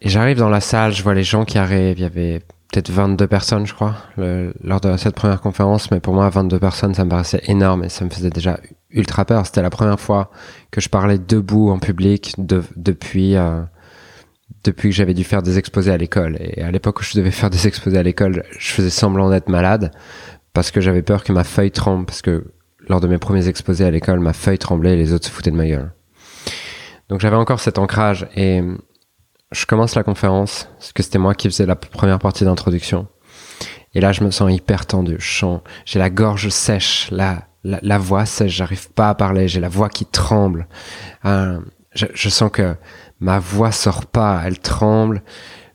Et 0.00 0.08
j'arrive 0.08 0.38
dans 0.38 0.50
la 0.50 0.60
salle, 0.60 0.92
je 0.92 1.02
vois 1.02 1.14
les 1.14 1.24
gens 1.24 1.44
qui 1.44 1.58
arrivent, 1.58 1.98
il 1.98 2.02
y 2.02 2.04
avait 2.04 2.42
peut-être 2.70 2.90
22 2.90 3.26
personnes, 3.26 3.66
je 3.66 3.74
crois, 3.74 3.96
lors 4.16 4.80
de 4.80 4.96
cette 4.96 5.14
première 5.14 5.40
conférence. 5.40 5.90
Mais 5.90 6.00
pour 6.00 6.14
moi, 6.14 6.28
22 6.28 6.58
personnes, 6.58 6.94
ça 6.94 7.04
me 7.04 7.10
paraissait 7.10 7.42
énorme 7.46 7.84
et 7.84 7.88
ça 7.88 8.04
me 8.04 8.10
faisait 8.10 8.30
déjà 8.30 8.58
ultra 8.90 9.24
peur. 9.24 9.46
C'était 9.46 9.62
la 9.62 9.70
première 9.70 9.98
fois 10.00 10.30
que 10.70 10.80
je 10.80 10.88
parlais 10.88 11.18
debout 11.18 11.70
en 11.70 11.78
public 11.78 12.34
depuis, 12.38 13.36
euh, 13.36 13.62
depuis 14.64 14.90
que 14.90 14.94
j'avais 14.94 15.14
dû 15.14 15.24
faire 15.24 15.42
des 15.42 15.58
exposés 15.58 15.92
à 15.92 15.96
l'école. 15.96 16.36
Et 16.40 16.62
à 16.62 16.70
l'époque 16.70 17.00
où 17.00 17.02
je 17.02 17.16
devais 17.16 17.30
faire 17.30 17.50
des 17.50 17.66
exposés 17.66 17.98
à 17.98 18.02
l'école, 18.02 18.44
je 18.58 18.70
faisais 18.70 18.90
semblant 18.90 19.30
d'être 19.30 19.48
malade 19.48 19.90
parce 20.52 20.70
que 20.70 20.80
j'avais 20.80 21.02
peur 21.02 21.24
que 21.24 21.32
ma 21.32 21.44
feuille 21.44 21.70
tremble. 21.70 22.04
Parce 22.04 22.22
que 22.22 22.52
lors 22.86 23.00
de 23.00 23.08
mes 23.08 23.18
premiers 23.18 23.48
exposés 23.48 23.84
à 23.84 23.90
l'école, 23.90 24.20
ma 24.20 24.34
feuille 24.34 24.58
tremblait 24.58 24.92
et 24.92 24.96
les 24.96 25.12
autres 25.12 25.26
se 25.26 25.30
foutaient 25.30 25.50
de 25.50 25.56
ma 25.56 25.66
gueule. 25.66 25.92
Donc 27.08 27.20
j'avais 27.20 27.36
encore 27.36 27.60
cet 27.60 27.78
ancrage 27.78 28.28
et 28.36 28.62
je 29.52 29.66
commence 29.66 29.94
la 29.94 30.02
conférence, 30.02 30.68
parce 30.78 30.92
que 30.92 31.02
c'était 31.02 31.18
moi 31.18 31.34
qui 31.34 31.48
faisais 31.48 31.66
la 31.66 31.76
première 31.76 32.18
partie 32.18 32.44
d'introduction. 32.44 33.08
Et 33.94 34.00
là, 34.00 34.12
je 34.12 34.22
me 34.22 34.30
sens 34.30 34.52
hyper 34.52 34.86
tendu. 34.86 35.16
Je 35.18 35.46
j'ai 35.86 35.98
la 35.98 36.10
gorge 36.10 36.48
sèche, 36.50 37.08
la, 37.10 37.48
la, 37.64 37.98
voix 37.98 38.26
sèche, 38.26 38.52
j'arrive 38.52 38.90
pas 38.92 39.08
à 39.10 39.14
parler, 39.14 39.48
j'ai 39.48 39.60
la 39.60 39.68
voix 39.68 39.88
qui 39.88 40.04
tremble. 40.04 40.68
Euh, 41.24 41.58
je, 41.94 42.28
sens 42.28 42.50
que 42.50 42.76
ma 43.20 43.38
voix 43.38 43.72
sort 43.72 44.06
pas, 44.06 44.42
elle 44.44 44.58
tremble. 44.58 45.22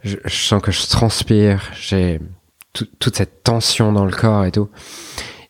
Je, 0.03 0.17
sens 0.27 0.61
que 0.61 0.71
je 0.71 0.87
transpire, 0.87 1.71
j'ai 1.73 2.21
toute 2.73 3.15
cette 3.15 3.43
tension 3.43 3.91
dans 3.91 4.05
le 4.05 4.11
corps 4.11 4.45
et 4.45 4.51
tout. 4.51 4.69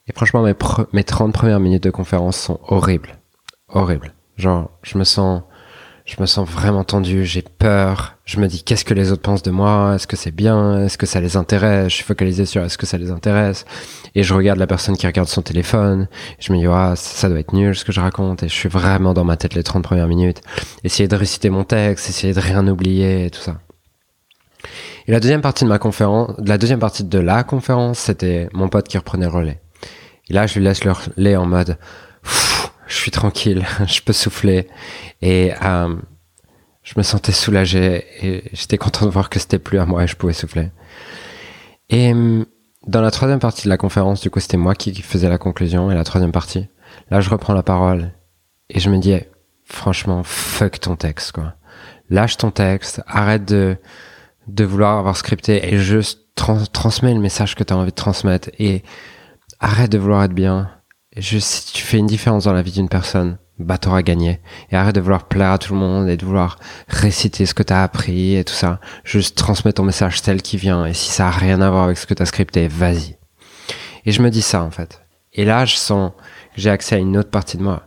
Et 0.06 0.12
franchement, 0.14 0.42
mes, 0.42 0.54
mes 0.92 1.04
30 1.04 1.32
premières 1.32 1.60
minutes 1.60 1.84
de 1.84 1.90
conférence 1.90 2.38
sont 2.38 2.60
horribles. 2.68 3.18
Horribles. 3.68 4.14
Genre, 4.36 4.70
je 4.82 4.98
me 4.98 5.04
sens 5.04 5.42
je 6.04 6.16
me 6.20 6.26
sens 6.26 6.46
vraiment 6.46 6.84
tendu, 6.84 7.24
j'ai 7.24 7.40
peur, 7.40 8.16
je 8.26 8.38
me 8.38 8.46
dis 8.46 8.62
qu'est-ce 8.62 8.84
que 8.84 8.92
les 8.92 9.10
autres 9.10 9.22
pensent 9.22 9.42
de 9.42 9.50
moi, 9.50 9.94
est-ce 9.94 10.06
que 10.06 10.16
c'est 10.16 10.30
bien, 10.30 10.84
est-ce 10.84 10.98
que 10.98 11.06
ça 11.06 11.20
les 11.20 11.36
intéresse, 11.36 11.88
je 11.88 11.94
suis 11.94 12.04
focalisé 12.04 12.44
sur 12.44 12.62
est-ce 12.62 12.76
que 12.76 12.84
ça 12.84 12.98
les 12.98 13.10
intéresse, 13.10 13.64
et 14.14 14.22
je 14.22 14.34
regarde 14.34 14.58
la 14.58 14.66
personne 14.66 14.98
qui 14.98 15.06
regarde 15.06 15.28
son 15.28 15.40
téléphone, 15.40 16.08
je 16.38 16.52
me 16.52 16.58
dis 16.58 16.66
ah, 16.66 16.92
ça 16.94 17.30
doit 17.30 17.38
être 17.38 17.54
nul 17.54 17.74
ce 17.74 17.86
que 17.86 17.92
je 17.92 18.00
raconte, 18.00 18.42
et 18.42 18.48
je 18.48 18.54
suis 18.54 18.68
vraiment 18.68 19.14
dans 19.14 19.24
ma 19.24 19.38
tête 19.38 19.54
les 19.54 19.62
30 19.62 19.82
premières 19.82 20.08
minutes, 20.08 20.42
essayer 20.84 21.08
de 21.08 21.16
réciter 21.16 21.48
mon 21.48 21.64
texte, 21.64 22.10
essayer 22.10 22.34
de 22.34 22.40
rien 22.40 22.66
oublier, 22.68 23.26
et 23.26 23.30
tout 23.30 23.40
ça. 23.40 23.58
Et 25.06 25.12
la 25.12 25.20
deuxième 25.20 25.42
partie 25.42 25.64
de 25.64 25.70
ma 25.70 25.78
conférence, 25.78 26.32
la 26.38 26.58
deuxième 26.58 26.80
partie 26.80 27.04
de 27.04 27.18
la 27.18 27.44
conférence, 27.44 27.98
c'était 27.98 28.48
mon 28.52 28.68
pote 28.68 28.88
qui 28.88 28.98
reprenait 28.98 29.26
le 29.26 29.32
relais. 29.32 29.60
Et 30.28 30.34
là, 30.34 30.46
je 30.46 30.58
lui 30.58 30.64
laisse 30.64 30.84
le 30.84 30.92
relais 30.92 31.36
en 31.36 31.46
mode, 31.46 31.78
suis 33.04 33.10
tranquille, 33.10 33.66
je 33.86 34.00
peux 34.00 34.12
souffler. 34.12 34.68
Et 35.22 35.52
euh, 35.62 35.94
je 36.82 36.94
me 36.96 37.02
sentais 37.02 37.32
soulagé 37.32 38.04
et 38.22 38.44
j'étais 38.52 38.78
content 38.78 39.06
de 39.06 39.10
voir 39.10 39.30
que 39.30 39.38
c'était 39.38 39.58
plus 39.58 39.78
à 39.78 39.86
moi 39.86 40.04
et 40.04 40.06
je 40.06 40.16
pouvais 40.16 40.32
souffler. 40.32 40.70
Et 41.90 42.12
euh, 42.12 42.44
dans 42.86 43.00
la 43.00 43.10
troisième 43.10 43.40
partie 43.40 43.64
de 43.64 43.68
la 43.68 43.76
conférence, 43.76 44.20
du 44.20 44.30
coup, 44.30 44.40
c'était 44.40 44.56
moi 44.56 44.74
qui 44.74 44.94
faisais 45.02 45.28
la 45.28 45.38
conclusion 45.38 45.90
et 45.90 45.94
la 45.94 46.04
troisième 46.04 46.32
partie. 46.32 46.66
Là, 47.10 47.20
je 47.20 47.30
reprends 47.30 47.54
la 47.54 47.62
parole 47.62 48.12
et 48.70 48.80
je 48.80 48.90
me 48.90 48.98
dis, 48.98 49.14
franchement, 49.64 50.22
fuck 50.22 50.80
ton 50.80 50.96
texte, 50.96 51.32
quoi. 51.32 51.54
Lâche 52.10 52.36
ton 52.36 52.50
texte, 52.50 53.02
arrête 53.06 53.46
de, 53.46 53.76
de 54.46 54.64
vouloir 54.64 54.98
avoir 54.98 55.16
scripté 55.16 55.72
et 55.72 55.78
juste 55.78 56.20
transmets 56.34 57.14
le 57.14 57.20
message 57.20 57.54
que 57.54 57.64
tu 57.64 57.72
as 57.72 57.76
envie 57.76 57.90
de 57.90 57.94
transmettre 57.94 58.50
et 58.58 58.82
arrête 59.60 59.90
de 59.90 59.98
vouloir 59.98 60.24
être 60.24 60.34
bien 60.34 60.70
juste 61.16 61.48
si 61.48 61.72
tu 61.72 61.82
fais 61.82 61.98
une 61.98 62.06
différence 62.06 62.44
dans 62.44 62.52
la 62.52 62.62
vie 62.62 62.72
d'une 62.72 62.88
personne, 62.88 63.38
bah 63.58 63.78
t'auras 63.78 64.02
gagné. 64.02 64.40
Et 64.70 64.76
arrête 64.76 64.94
de 64.94 65.00
vouloir 65.00 65.28
plaire 65.28 65.52
à 65.52 65.58
tout 65.58 65.72
le 65.72 65.78
monde 65.78 66.08
et 66.08 66.16
de 66.16 66.24
vouloir 66.24 66.58
réciter 66.88 67.46
ce 67.46 67.54
que 67.54 67.62
t'as 67.62 67.82
appris 67.82 68.36
et 68.36 68.44
tout 68.44 68.54
ça. 68.54 68.80
Juste 69.04 69.36
transmets 69.36 69.72
ton 69.72 69.84
message 69.84 70.22
tel 70.22 70.42
qu'il 70.42 70.58
vient. 70.58 70.86
Et 70.86 70.94
si 70.94 71.10
ça 71.10 71.28
a 71.28 71.30
rien 71.30 71.60
à 71.60 71.70
voir 71.70 71.84
avec 71.84 71.98
ce 71.98 72.06
que 72.06 72.14
t'as 72.14 72.26
scripté, 72.26 72.68
vas-y. 72.68 73.16
Et 74.06 74.12
je 74.12 74.22
me 74.22 74.30
dis 74.30 74.42
ça 74.42 74.62
en 74.62 74.70
fait. 74.70 75.00
Et 75.32 75.44
là, 75.44 75.64
je 75.64 75.76
sens 75.76 76.12
j'ai 76.56 76.70
accès 76.70 76.96
à 76.96 76.98
une 76.98 77.16
autre 77.16 77.30
partie 77.30 77.56
de 77.56 77.62
moi. 77.62 77.82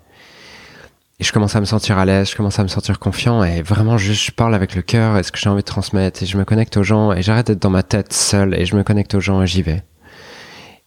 Et 1.20 1.24
je 1.24 1.32
commence 1.32 1.56
à 1.56 1.60
me 1.60 1.66
sentir 1.66 1.98
à 1.98 2.06
l'aise, 2.06 2.30
je 2.30 2.36
commence 2.36 2.60
à 2.60 2.64
me 2.64 2.68
sentir 2.68 3.00
confiant 3.00 3.44
et 3.44 3.64
vraiment 3.64 3.98
juste 3.98 4.24
je 4.24 4.32
parle 4.32 4.54
avec 4.54 4.76
le 4.76 4.84
cœur 4.84 5.18
et 5.18 5.24
ce 5.24 5.32
que 5.32 5.40
j'ai 5.40 5.50
envie 5.50 5.64
de 5.64 5.66
transmettre 5.66 6.22
et 6.22 6.28
je 6.28 6.38
me 6.38 6.46
connecte 6.46 6.78
aux 6.78 6.84
gens 6.84 7.12
et 7.12 7.24
j'arrête 7.24 7.48
d'être 7.48 7.62
dans 7.62 7.72
ma 7.72 7.82
tête 7.82 8.14
seul 8.14 8.54
et 8.54 8.66
je 8.66 8.76
me 8.76 8.84
connecte 8.84 9.16
aux 9.16 9.20
gens 9.20 9.42
et 9.42 9.48
j'y 9.48 9.64
vais. 9.64 9.84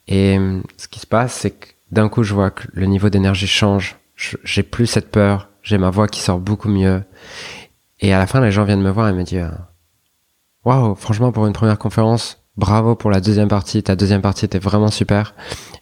Et 0.06 0.38
ce 0.76 0.86
qui 0.86 1.00
se 1.00 1.06
passe, 1.06 1.32
c'est 1.32 1.50
que 1.50 1.66
d'un 1.90 2.08
coup, 2.08 2.22
je 2.22 2.34
vois 2.34 2.50
que 2.50 2.68
le 2.72 2.86
niveau 2.86 3.10
d'énergie 3.10 3.46
change. 3.46 3.96
J'ai 4.16 4.62
plus 4.62 4.86
cette 4.86 5.10
peur. 5.10 5.48
J'ai 5.62 5.78
ma 5.78 5.90
voix 5.90 6.08
qui 6.08 6.20
sort 6.20 6.38
beaucoup 6.38 6.68
mieux. 6.68 7.02
Et 8.00 8.12
à 8.14 8.18
la 8.18 8.26
fin, 8.26 8.40
les 8.40 8.52
gens 8.52 8.64
viennent 8.64 8.82
me 8.82 8.90
voir 8.90 9.08
et 9.08 9.12
me 9.12 9.22
disent 9.22 9.50
Waouh, 10.64 10.94
franchement, 10.94 11.32
pour 11.32 11.46
une 11.46 11.52
première 11.52 11.78
conférence, 11.78 12.42
bravo 12.56 12.94
pour 12.94 13.10
la 13.10 13.20
deuxième 13.20 13.48
partie, 13.48 13.82
ta 13.82 13.96
deuxième 13.96 14.22
partie 14.22 14.44
était 14.44 14.58
vraiment 14.58 14.90
super. 14.90 15.34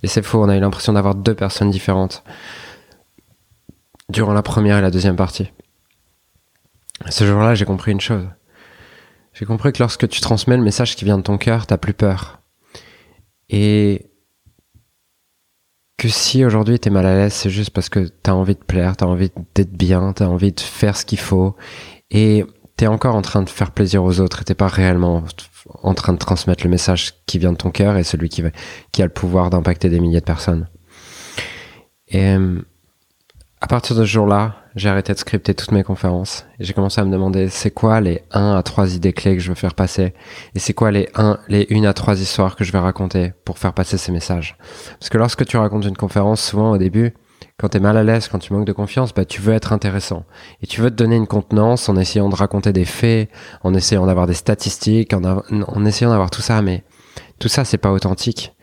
Et 0.02 0.08
c'est 0.08 0.22
faux, 0.22 0.42
on 0.42 0.48
a 0.48 0.56
eu 0.56 0.60
l'impression 0.60 0.92
d'avoir 0.92 1.14
deux 1.14 1.34
personnes 1.34 1.70
différentes 1.70 2.22
durant 4.08 4.32
la 4.32 4.42
première 4.42 4.78
et 4.78 4.82
la 4.82 4.90
deuxième 4.90 5.16
partie. 5.16 5.50
Ce 7.08 7.24
jour-là, 7.26 7.54
j'ai 7.54 7.64
compris 7.64 7.92
une 7.92 8.00
chose. 8.00 8.26
J'ai 9.34 9.44
compris 9.44 9.72
que 9.72 9.80
lorsque 9.80 10.08
tu 10.08 10.20
transmets 10.20 10.56
le 10.56 10.62
message 10.62 10.96
qui 10.96 11.04
vient 11.04 11.18
de 11.18 11.22
ton 11.22 11.38
cœur, 11.38 11.66
t'as 11.66 11.76
plus 11.76 11.92
peur. 11.92 12.40
Et 13.50 14.07
que 15.98 16.08
si 16.08 16.44
aujourd'hui 16.44 16.78
t'es 16.78 16.90
mal 16.90 17.04
à 17.04 17.14
l'aise, 17.14 17.34
c'est 17.34 17.50
juste 17.50 17.70
parce 17.70 17.88
que 17.88 18.08
t'as 18.22 18.32
envie 18.32 18.54
de 18.54 18.64
plaire, 18.64 18.96
t'as 18.96 19.06
envie 19.06 19.30
d'être 19.54 19.72
bien, 19.72 20.12
t'as 20.12 20.26
envie 20.26 20.52
de 20.52 20.60
faire 20.60 20.96
ce 20.96 21.04
qu'il 21.04 21.18
faut. 21.18 21.56
Et 22.10 22.46
t'es 22.76 22.86
encore 22.86 23.16
en 23.16 23.22
train 23.22 23.42
de 23.42 23.50
faire 23.50 23.72
plaisir 23.72 24.04
aux 24.04 24.20
autres 24.20 24.40
et 24.40 24.44
t'es 24.44 24.54
pas 24.54 24.68
réellement 24.68 25.24
en 25.82 25.94
train 25.94 26.12
de 26.12 26.18
transmettre 26.18 26.62
le 26.64 26.70
message 26.70 27.14
qui 27.26 27.38
vient 27.38 27.52
de 27.52 27.56
ton 27.56 27.70
cœur 27.70 27.96
et 27.96 28.04
celui 28.04 28.28
qui, 28.28 28.44
qui 28.92 29.02
a 29.02 29.06
le 29.06 29.12
pouvoir 29.12 29.50
d'impacter 29.50 29.90
des 29.90 29.98
milliers 29.98 30.20
de 30.20 30.24
personnes. 30.24 30.68
Et 32.06 32.24
euh, 32.24 32.62
à 33.60 33.66
partir 33.66 33.96
de 33.96 34.02
ce 34.02 34.10
jour-là, 34.10 34.54
j'ai 34.76 34.88
arrêté 34.88 35.12
de 35.12 35.18
scripter 35.18 35.54
toutes 35.54 35.72
mes 35.72 35.82
conférences 35.82 36.46
et 36.60 36.64
j'ai 36.64 36.72
commencé 36.72 37.00
à 37.00 37.04
me 37.04 37.10
demander 37.10 37.48
c'est 37.48 37.72
quoi 37.72 38.00
les 38.00 38.22
1 38.30 38.54
à 38.56 38.62
3 38.62 38.94
idées 38.94 39.12
clés 39.12 39.34
que 39.34 39.42
je 39.42 39.48
veux 39.48 39.56
faire 39.56 39.74
passer 39.74 40.14
et 40.54 40.58
c'est 40.58 40.74
quoi 40.74 40.92
les 40.92 41.08
1 41.16 41.38
les 41.48 41.66
1 41.70 41.82
à 41.84 41.92
3 41.92 42.20
histoires 42.20 42.54
que 42.54 42.62
je 42.62 42.70
vais 42.70 42.78
raconter 42.78 43.32
pour 43.44 43.58
faire 43.58 43.72
passer 43.72 43.98
ces 43.98 44.12
messages? 44.12 44.56
Parce 45.00 45.08
que 45.08 45.18
lorsque 45.18 45.44
tu 45.44 45.56
racontes 45.56 45.84
une 45.84 45.96
conférence, 45.96 46.40
souvent 46.40 46.70
au 46.70 46.78
début, 46.78 47.14
quand 47.58 47.70
tu 47.70 47.78
es 47.78 47.80
mal 47.80 47.96
à 47.96 48.04
l'aise, 48.04 48.28
quand 48.28 48.38
tu 48.38 48.52
manques 48.52 48.66
de 48.66 48.72
confiance, 48.72 49.12
bah, 49.12 49.24
tu 49.24 49.40
veux 49.40 49.52
être 49.52 49.72
intéressant. 49.72 50.24
Et 50.62 50.68
tu 50.68 50.80
veux 50.80 50.90
te 50.90 50.94
donner 50.94 51.16
une 51.16 51.26
contenance 51.26 51.88
en 51.88 51.96
essayant 51.96 52.28
de 52.28 52.36
raconter 52.36 52.72
des 52.72 52.84
faits, 52.84 53.28
en 53.64 53.74
essayant 53.74 54.06
d'avoir 54.06 54.28
des 54.28 54.34
statistiques, 54.34 55.12
en, 55.12 55.22
en 55.24 55.84
essayant 55.84 56.10
d'avoir 56.10 56.30
tout 56.30 56.42
ça, 56.42 56.62
mais 56.62 56.84
tout 57.40 57.48
ça, 57.48 57.64
c'est 57.64 57.78
pas 57.78 57.90
authentique. 57.90 58.54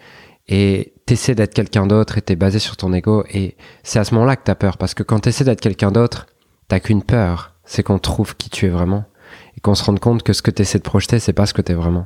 Et 0.47 0.93
t'essaies 1.05 1.35
d'être 1.35 1.53
quelqu'un 1.53 1.87
d'autre 1.87 2.17
et 2.17 2.21
t'es 2.21 2.35
basé 2.35 2.59
sur 2.59 2.77
ton 2.77 2.93
ego. 2.93 3.23
Et 3.29 3.57
c'est 3.83 3.99
à 3.99 4.03
ce 4.03 4.13
moment-là 4.15 4.35
que 4.35 4.43
t'as 4.43 4.55
peur. 4.55 4.77
Parce 4.77 4.93
que 4.93 5.03
quand 5.03 5.19
t'essaies 5.19 5.43
d'être 5.43 5.61
quelqu'un 5.61 5.91
d'autre, 5.91 6.27
t'as 6.67 6.79
qu'une 6.79 7.03
peur. 7.03 7.55
C'est 7.63 7.83
qu'on 7.83 7.99
trouve 7.99 8.35
qui 8.35 8.49
tu 8.49 8.65
es 8.65 8.69
vraiment. 8.69 9.05
Et 9.57 9.59
qu'on 9.61 9.75
se 9.75 9.83
rende 9.83 9.99
compte 9.99 10.23
que 10.23 10.33
ce 10.33 10.41
que 10.41 10.51
t'essaies 10.51 10.77
de 10.77 10.83
projeter, 10.83 11.19
c'est 11.19 11.33
pas 11.33 11.45
ce 11.45 11.53
que 11.53 11.61
t'es 11.61 11.73
vraiment. 11.73 12.05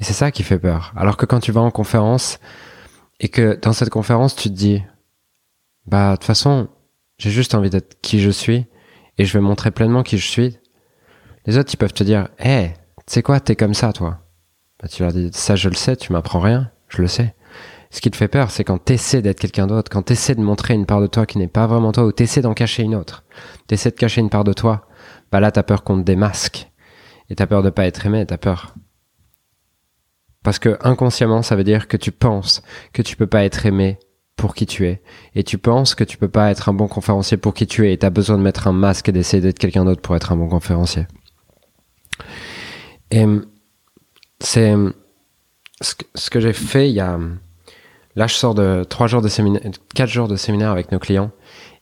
Et 0.00 0.04
c'est 0.04 0.12
ça 0.12 0.32
qui 0.32 0.42
fait 0.42 0.58
peur. 0.58 0.92
Alors 0.96 1.16
que 1.16 1.26
quand 1.26 1.40
tu 1.40 1.52
vas 1.52 1.60
en 1.60 1.70
conférence, 1.70 2.40
et 3.20 3.28
que 3.28 3.58
dans 3.60 3.72
cette 3.72 3.90
conférence, 3.90 4.34
tu 4.34 4.48
te 4.48 4.54
dis, 4.54 4.82
bah, 5.86 6.12
de 6.12 6.16
toute 6.16 6.24
façon, 6.24 6.68
j'ai 7.18 7.30
juste 7.30 7.54
envie 7.54 7.70
d'être 7.70 8.00
qui 8.00 8.20
je 8.20 8.30
suis 8.30 8.66
et 9.18 9.24
je 9.24 9.32
vais 9.32 9.40
montrer 9.40 9.70
pleinement 9.70 10.02
qui 10.02 10.18
je 10.18 10.28
suis. 10.28 10.58
Les 11.46 11.58
autres, 11.58 11.72
ils 11.72 11.76
peuvent 11.76 11.92
te 11.92 12.04
dire, 12.04 12.28
hé, 12.38 12.48
hey, 12.48 12.68
tu 13.06 13.14
sais 13.14 13.22
quoi, 13.22 13.40
t'es 13.40 13.56
comme 13.56 13.74
ça, 13.74 13.92
toi. 13.92 14.20
Bah, 14.80 14.88
tu 14.88 15.02
leur 15.02 15.12
dis, 15.12 15.30
ça, 15.32 15.56
je 15.56 15.68
le 15.68 15.74
sais, 15.74 15.96
tu 15.96 16.12
m'apprends 16.12 16.40
rien, 16.40 16.70
je 16.88 17.02
le 17.02 17.08
sais. 17.08 17.34
Ce 17.94 18.00
qui 18.00 18.10
te 18.10 18.16
fait 18.16 18.26
peur, 18.26 18.50
c'est 18.50 18.64
quand 18.64 18.78
t'essaies 18.78 19.22
d'être 19.22 19.38
quelqu'un 19.38 19.68
d'autre, 19.68 19.88
quand 19.88 20.02
t'essaies 20.02 20.34
de 20.34 20.40
montrer 20.40 20.74
une 20.74 20.84
part 20.84 21.00
de 21.00 21.06
toi 21.06 21.26
qui 21.26 21.38
n'est 21.38 21.46
pas 21.46 21.68
vraiment 21.68 21.92
toi, 21.92 22.04
ou 22.04 22.10
t'essaies 22.10 22.40
d'en 22.40 22.52
cacher 22.52 22.82
une 22.82 22.96
autre. 22.96 23.22
T'essaies 23.68 23.92
de 23.92 23.94
cacher 23.94 24.20
une 24.20 24.30
part 24.30 24.42
de 24.42 24.52
toi. 24.52 24.88
Bah 25.30 25.38
là, 25.38 25.52
t'as 25.52 25.62
peur 25.62 25.84
qu'on 25.84 25.98
te 25.98 26.02
démasque. 26.02 26.68
Et 27.30 27.36
t'as 27.36 27.46
peur 27.46 27.62
de 27.62 27.70
pas 27.70 27.86
être 27.86 28.04
aimé, 28.04 28.26
t'as 28.26 28.36
peur. 28.36 28.74
Parce 30.42 30.58
que 30.58 30.76
inconsciemment, 30.80 31.42
ça 31.42 31.54
veut 31.54 31.62
dire 31.62 31.86
que 31.86 31.96
tu 31.96 32.10
penses 32.10 32.62
que 32.92 33.00
tu 33.00 33.14
peux 33.14 33.28
pas 33.28 33.44
être 33.44 33.64
aimé 33.64 34.00
pour 34.34 34.56
qui 34.56 34.66
tu 34.66 34.88
es. 34.88 35.00
Et 35.36 35.44
tu 35.44 35.56
penses 35.56 35.94
que 35.94 36.02
tu 36.02 36.18
peux 36.18 36.26
pas 36.26 36.50
être 36.50 36.68
un 36.68 36.74
bon 36.74 36.88
conférencier 36.88 37.36
pour 37.36 37.54
qui 37.54 37.68
tu 37.68 37.86
es. 37.86 37.92
Et 37.92 37.98
tu 37.98 38.06
as 38.06 38.10
besoin 38.10 38.36
de 38.38 38.42
mettre 38.42 38.66
un 38.66 38.72
masque 38.72 39.08
et 39.08 39.12
d'essayer 39.12 39.40
d'être 39.40 39.60
quelqu'un 39.60 39.84
d'autre 39.84 40.02
pour 40.02 40.16
être 40.16 40.32
un 40.32 40.36
bon 40.36 40.48
conférencier. 40.48 41.06
Et 43.12 43.24
c'est 44.40 44.74
ce 45.80 46.30
que, 46.30 46.40
j'ai 46.40 46.52
fait 46.52 46.90
il 46.90 46.94
y 46.96 47.00
a. 47.00 47.20
Là, 48.16 48.26
je 48.26 48.34
sors 48.34 48.54
de 48.54 48.84
trois 48.84 49.06
jours 49.06 49.22
de 49.22 49.28
séminaire, 49.28 49.62
quatre 49.94 50.10
jours 50.10 50.28
de 50.28 50.36
séminaire 50.36 50.70
avec 50.70 50.92
nos 50.92 50.98
clients. 50.98 51.30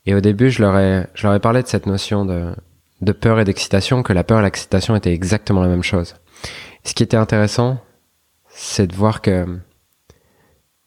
Et 0.05 0.15
au 0.15 0.21
début, 0.21 0.49
je 0.49 0.61
leur 0.61 0.77
ai, 0.77 1.07
je 1.13 1.27
leur 1.27 1.35
ai 1.35 1.39
parlé 1.39 1.61
de 1.61 1.67
cette 1.67 1.85
notion 1.85 2.25
de, 2.25 2.53
de 3.01 3.11
peur 3.11 3.39
et 3.39 3.45
d'excitation, 3.45 4.03
que 4.03 4.13
la 4.13 4.23
peur 4.23 4.39
et 4.39 4.43
l'excitation 4.43 4.95
étaient 4.95 5.13
exactement 5.13 5.61
la 5.61 5.67
même 5.67 5.83
chose. 5.83 6.15
ce 6.83 6.93
qui 6.93 7.03
était 7.03 7.17
intéressant, 7.17 7.79
c'est 8.49 8.87
de 8.87 8.95
voir 8.95 9.21
que 9.21 9.45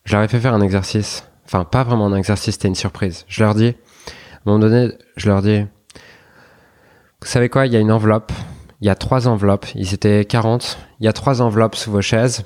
je 0.05 0.15
leur 0.15 0.23
ai 0.23 0.29
fait 0.29 0.41
faire 0.41 0.55
un 0.55 0.61
exercice 0.61 1.25
Enfin, 1.47 1.65
pas 1.65 1.85
vraiment 1.85 2.07
un 2.07 2.17
exercice, 2.17 2.55
c'était 2.55 2.69
une 2.69 2.75
surprise. 2.75 3.25
Je 3.29 3.43
leur 3.43 3.55
dis, 3.55 3.69
à 3.69 3.71
un 3.71 4.41
moment 4.47 4.59
donné, 4.59 4.93
je 5.17 5.29
leur 5.29 5.43
dis, 5.43 5.61
vous 5.61 7.27
savez 7.27 7.49
quoi, 7.49 7.67
il 7.67 7.73
y 7.73 7.77
a 7.77 7.81
une 7.81 7.93
enveloppe, 7.93 8.33
il 8.81 8.87
y 8.89 8.91
a 8.91 8.97
trois 8.97 9.29
enveloppes, 9.29 9.67
ils 9.77 9.95
étaient 9.95 10.25
40, 10.25 10.77
il 10.99 11.07
y 11.07 11.09
a 11.09 11.13
trois 11.13 11.43
enveloppes 11.43 11.77
sous 11.77 11.93
vos 11.93 12.03
chaises. 12.03 12.45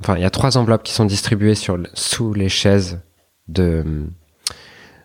Enfin, 0.00 0.16
il 0.16 0.22
y 0.22 0.26
a 0.26 0.30
trois 0.30 0.58
enveloppes 0.58 0.82
qui 0.82 0.92
sont 0.92 1.04
distribuées 1.04 1.54
sur, 1.54 1.78
sous 1.94 2.34
les 2.34 2.48
chaises 2.48 3.00
de, 3.48 3.84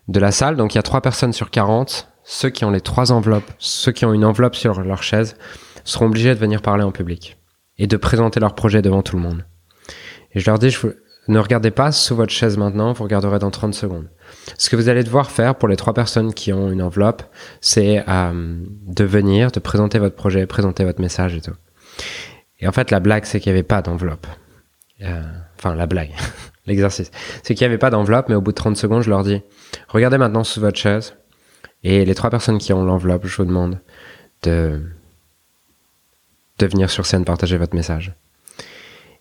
de 0.08 0.20
la 0.20 0.32
salle. 0.32 0.56
Donc, 0.56 0.74
il 0.74 0.78
y 0.78 0.80
a 0.80 0.82
trois 0.82 1.00
personnes 1.00 1.32
sur 1.32 1.50
40. 1.50 2.08
Ceux 2.24 2.50
qui 2.50 2.64
ont 2.64 2.70
les 2.70 2.80
trois 2.80 3.10
enveloppes, 3.10 3.50
ceux 3.58 3.92
qui 3.92 4.04
ont 4.04 4.12
une 4.12 4.24
enveloppe 4.24 4.54
sur 4.54 4.80
leur 4.82 5.02
chaise, 5.02 5.36
seront 5.84 6.06
obligés 6.06 6.34
de 6.34 6.38
venir 6.38 6.62
parler 6.62 6.84
en 6.84 6.92
public 6.92 7.38
et 7.78 7.86
de 7.86 7.96
présenter 7.96 8.38
leur 8.38 8.54
projet 8.54 8.82
devant 8.82 9.02
tout 9.02 9.16
le 9.16 9.22
monde. 9.22 9.44
Et 10.34 10.40
je 10.40 10.48
leur 10.48 10.58
dis, 10.58 10.70
je, 10.70 10.86
ne 11.28 11.38
regardez 11.38 11.70
pas 11.70 11.92
sous 11.92 12.16
votre 12.16 12.32
chaise 12.32 12.56
maintenant, 12.56 12.92
vous 12.92 13.04
regarderez 13.04 13.38
dans 13.38 13.50
30 13.50 13.74
secondes. 13.74 14.08
Ce 14.58 14.70
que 14.70 14.76
vous 14.76 14.88
allez 14.88 15.04
devoir 15.04 15.30
faire 15.30 15.54
pour 15.54 15.68
les 15.68 15.76
trois 15.76 15.94
personnes 15.94 16.34
qui 16.34 16.52
ont 16.52 16.70
une 16.70 16.82
enveloppe, 16.82 17.22
c'est 17.60 18.04
euh, 18.08 18.56
de 18.86 19.04
venir, 19.04 19.50
de 19.52 19.60
présenter 19.60 19.98
votre 19.98 20.16
projet, 20.16 20.46
présenter 20.46 20.84
votre 20.84 21.00
message 21.00 21.36
et 21.36 21.40
tout. 21.40 21.54
Et 22.58 22.66
en 22.66 22.72
fait, 22.72 22.90
la 22.90 23.00
blague, 23.00 23.24
c'est 23.24 23.40
qu'il 23.40 23.52
n'y 23.52 23.58
avait 23.58 23.66
pas 23.66 23.82
d'enveloppe. 23.82 24.26
Euh, 25.02 25.22
enfin, 25.58 25.74
la 25.74 25.86
blague, 25.86 26.10
l'exercice. 26.66 27.10
C'est 27.42 27.54
qu'il 27.54 27.64
n'y 27.64 27.70
avait 27.70 27.78
pas 27.78 27.90
d'enveloppe, 27.90 28.28
mais 28.28 28.34
au 28.34 28.40
bout 28.40 28.52
de 28.52 28.56
30 28.56 28.76
secondes, 28.76 29.02
je 29.02 29.10
leur 29.10 29.22
dis, 29.22 29.42
regardez 29.88 30.18
maintenant 30.18 30.44
sous 30.44 30.60
votre 30.60 30.78
chaise. 30.78 31.14
Et 31.84 32.04
les 32.04 32.14
trois 32.14 32.30
personnes 32.30 32.58
qui 32.58 32.72
ont 32.72 32.84
l'enveloppe, 32.84 33.26
je 33.26 33.36
vous 33.36 33.44
demande 33.44 33.80
de, 34.42 34.80
venir 36.60 36.90
sur 36.90 37.06
scène 37.06 37.24
partager 37.24 37.58
votre 37.58 37.74
message. 37.74 38.12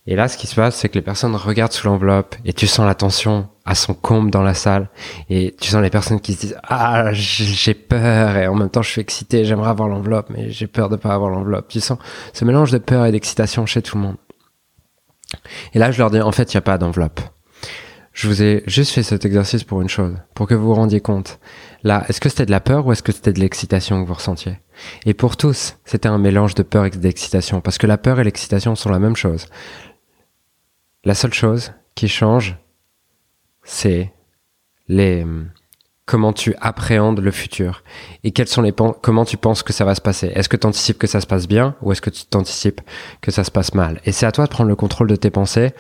Et 0.06 0.16
là, 0.16 0.28
ce 0.28 0.38
qui 0.38 0.46
se 0.46 0.54
passe, 0.54 0.76
c'est 0.76 0.90
que 0.90 0.96
les 0.96 1.02
personnes 1.02 1.36
regardent 1.36 1.72
sous 1.72 1.88
l'enveloppe 1.88 2.36
et 2.46 2.54
tu 2.54 2.68
sens 2.68 2.86
la 2.86 2.94
tension 2.94 3.50
à 3.66 3.74
son 3.74 3.96
comble 3.96 4.30
dans 4.30 4.44
la 4.44 4.54
salle. 4.54 4.90
Et 5.30 5.56
tu 5.60 5.70
sens 5.70 5.82
les 5.82 5.90
personnes 5.90 6.20
qui 6.20 6.34
se 6.34 6.42
disent 6.42 6.58
Ah, 6.64 7.14
j'ai 7.14 7.74
peur 7.74 8.36
et 8.38 8.48
en 8.48 8.56
même 8.56 8.70
temps 8.70 8.82
je 8.84 8.90
suis 8.90 9.02
excité, 9.02 9.44
j'aimerais 9.46 9.70
avoir 9.70 9.90
l'enveloppe, 9.90 10.30
mais 10.30 10.52
j'ai 10.52 10.68
peur 10.68 10.90
de 10.90 10.96
pas 10.96 11.14
avoir 11.14 11.32
l'enveloppe. 11.32 11.68
Tu 11.68 11.80
sens 11.80 11.98
ce 12.34 12.46
mélange 12.46 12.72
de 12.72 12.80
peur 12.80 13.06
et 13.06 13.12
d'excitation 13.12 13.66
chez 13.66 13.82
tout 13.82 13.98
le 13.98 14.04
monde. 14.04 14.18
Et 15.74 15.80
là, 15.80 15.92
je 15.92 15.98
leur 15.98 16.12
dis 16.12 16.22
En 16.22 16.32
fait, 16.32 16.54
il 16.54 16.58
n'y 16.58 16.60
a 16.60 16.62
pas 16.62 16.78
d'enveloppe. 16.78 17.22
Je 18.14 18.28
vous 18.28 18.44
ai 18.44 18.64
juste 18.68 18.92
fait 18.92 19.04
cet 19.04 19.24
exercice 19.24 19.64
pour 19.64 19.82
une 19.82 19.88
chose, 19.88 20.18
pour 20.36 20.46
que 20.46 20.54
vous 20.54 20.68
vous 20.68 20.74
rendiez 20.74 21.00
compte. 21.00 21.40
Là, 21.84 22.04
est-ce 22.10 22.20
que 22.20 22.28
c'était 22.28 22.46
de 22.46 22.52
la 22.52 22.60
peur 22.60 22.86
ou 22.86 22.92
est-ce 22.92 23.04
que 23.04 23.14
c'était 23.14 23.32
de 23.32 23.40
l'excitation 23.40 24.02
que 24.02 24.08
vous 24.08 24.14
ressentiez? 24.14 24.60
Et 25.06 25.14
pour 25.14 25.38
tous, 25.38 25.78
c'était 25.86 26.10
un 26.10 26.18
mélange 26.18 26.54
de 26.56 26.64
peur 26.64 26.86
et 26.86 26.90
d'excitation, 26.90 27.62
parce 27.62 27.78
que 27.78 27.88
la 27.88 27.98
peur 27.98 28.20
et 28.20 28.24
l'excitation 28.26 28.76
sont 28.76 28.90
la 28.90 29.00
même 29.00 29.16
chose. 29.16 29.48
La 31.06 31.16
seule 31.16 31.34
chose 31.34 31.72
qui 31.96 32.10
change, 32.10 32.58
c'est 33.64 34.12
les 34.90 35.26
comment 36.12 36.34
tu 36.34 36.54
appréhendes 36.60 37.22
le 37.22 37.32
futur 37.32 37.84
et 38.26 38.32
quels 38.32 38.50
sont 38.50 38.62
les 38.62 38.74
comment 38.74 39.24
tu 39.24 39.38
penses 39.38 39.64
que 39.64 39.72
ça 39.72 39.86
va 39.86 39.96
se 39.96 40.02
passer. 40.02 40.28
Est-ce 40.36 40.50
que 40.50 40.58
tu 40.58 40.68
anticipes 40.68 40.98
que 40.98 41.08
ça 41.08 41.22
se 41.22 41.26
passe 41.26 41.48
bien 41.48 41.78
ou 41.82 41.94
est-ce 41.94 42.02
que 42.02 42.10
tu 42.10 42.26
t'anticipes 42.26 42.82
que 43.22 43.32
ça 43.32 43.46
se 43.46 43.50
passe 43.50 43.74
mal? 43.74 44.02
Et 44.04 44.12
c'est 44.12 44.26
à 44.26 44.34
toi 44.34 44.44
de 44.44 44.50
prendre 44.50 44.68
le 44.68 44.76
contrôle 44.76 45.08
de 45.08 45.16
tes 45.16 45.30
pensées 45.30 45.72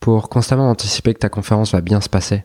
pour 0.00 0.28
constamment 0.28 0.68
anticiper 0.68 1.14
que 1.14 1.20
ta 1.20 1.28
conférence 1.28 1.70
va 1.70 1.82
bien 1.82 2.00
se 2.00 2.08
passer. 2.08 2.42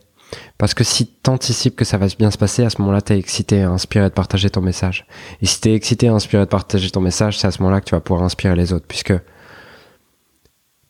Parce 0.56 0.72
que 0.72 0.84
si 0.84 1.08
tu 1.20 1.30
anticipes 1.30 1.74
que 1.74 1.84
ça 1.84 1.98
va 1.98 2.06
bien 2.16 2.30
se 2.30 2.38
passer, 2.38 2.64
à 2.64 2.70
ce 2.70 2.80
moment-là, 2.80 3.02
tu 3.02 3.12
es 3.12 3.18
excité, 3.18 3.62
inspiré 3.62 4.04
de 4.04 4.14
partager 4.14 4.48
ton 4.48 4.60
message. 4.60 5.04
Et 5.40 5.46
si 5.46 5.60
tu 5.60 5.70
es 5.70 5.74
excité, 5.74 6.06
inspiré 6.06 6.44
de 6.44 6.48
partager 6.48 6.92
ton 6.92 7.00
message, 7.00 7.40
c'est 7.40 7.48
à 7.48 7.50
ce 7.50 7.60
moment-là 7.60 7.80
que 7.80 7.86
tu 7.86 7.96
vas 7.96 8.00
pouvoir 8.00 8.24
inspirer 8.24 8.54
les 8.54 8.72
autres, 8.72 8.86
puisque 8.86 9.14